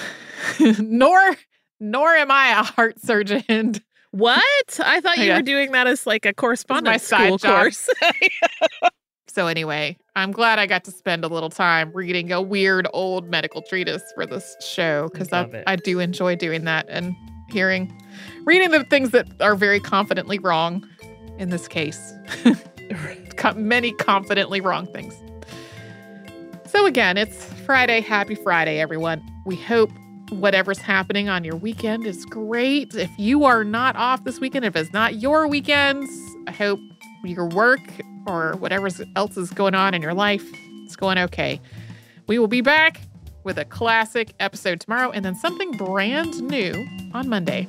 nor 0.79 1.37
nor 1.81 2.11
am 2.15 2.31
I 2.31 2.61
a 2.61 2.63
heart 2.63 3.01
surgeon. 3.01 3.75
What? 4.13 4.81
I 4.85 5.01
thought 5.01 5.19
you 5.19 5.25
Yeah. 5.25 5.37
were 5.37 5.43
doing 5.43 5.73
that 5.73 5.87
as 5.87 6.07
like 6.07 6.27
a 6.27 6.35
correspondence 6.35 7.03
side 7.03 7.27
school 7.27 7.39
job. 7.39 7.61
course. 7.61 7.89
So 9.29 9.47
anyway, 9.47 9.97
I'm 10.15 10.31
glad 10.31 10.59
I 10.59 10.67
got 10.67 10.85
to 10.85 10.91
spend 10.91 11.25
a 11.25 11.29
little 11.29 11.49
time 11.49 11.91
reading 11.95 12.33
a 12.33 12.43
weird 12.43 12.87
old 12.93 13.31
medical 13.31 13.63
treatise 13.63 14.03
for 14.15 14.27
this 14.27 14.55
show 14.61 15.09
cuz 15.15 15.33
I, 15.33 15.45
it. 15.45 15.65
I 15.67 15.77
do 15.77 16.01
enjoy 16.01 16.37
doing 16.37 16.65
that 16.65 16.85
and 16.91 17.15
hearing, 17.49 17.99
reading 18.45 18.71
the 18.73 18.85
things 18.85 19.09
that 19.13 19.27
are 19.41 19.55
very 19.55 19.81
confidently 19.81 20.39
wrong 20.39 20.87
in 21.39 21.49
this 21.49 21.67
case. 21.67 22.13
Many 23.57 23.93
confidently 23.93 24.61
wrong 24.61 24.87
things. 24.93 25.15
So, 26.73 26.87
again, 26.87 27.19
it's 27.19 27.45
Friday. 27.67 28.01
Happy 28.01 28.35
Friday, 28.35 28.81
everyone. 28.81 29.23
We 29.45 29.57
hope 29.57 29.91
whatever's 30.31 30.79
happening 30.79 31.29
on 31.29 31.45
your 31.45 31.55
weekend 31.55 32.07
is 32.07 32.25
great. 32.25 32.95
If 32.95 33.11
you 33.19 33.45
are 33.45 33.63
not 33.63 33.95
off 33.97 34.25
this 34.25 34.41
weekend, 34.41 34.65
if 34.65 34.75
it's 34.75 34.91
not 34.91 35.17
your 35.17 35.47
weekends, 35.47 36.09
I 36.47 36.53
hope 36.53 36.81
your 37.25 37.47
work 37.49 37.83
or 38.27 38.57
whatever 38.57 38.89
else 39.17 39.37
is 39.37 39.51
going 39.51 39.75
on 39.75 39.93
in 39.93 40.01
your 40.01 40.15
life 40.15 40.51
is 40.87 40.97
going 40.97 41.19
okay. 41.19 41.61
We 42.27 42.39
will 42.39 42.49
be 42.49 42.63
back 42.63 43.03
with 43.45 43.59
a 43.59 43.67
classic 43.67 44.33
episode 44.41 44.81
tomorrow 44.81 45.11
and 45.11 45.27
then 45.27 45.35
something 45.35 45.73
brand 45.73 46.43
new 46.43 46.73
on 47.13 47.29
Monday. 47.29 47.69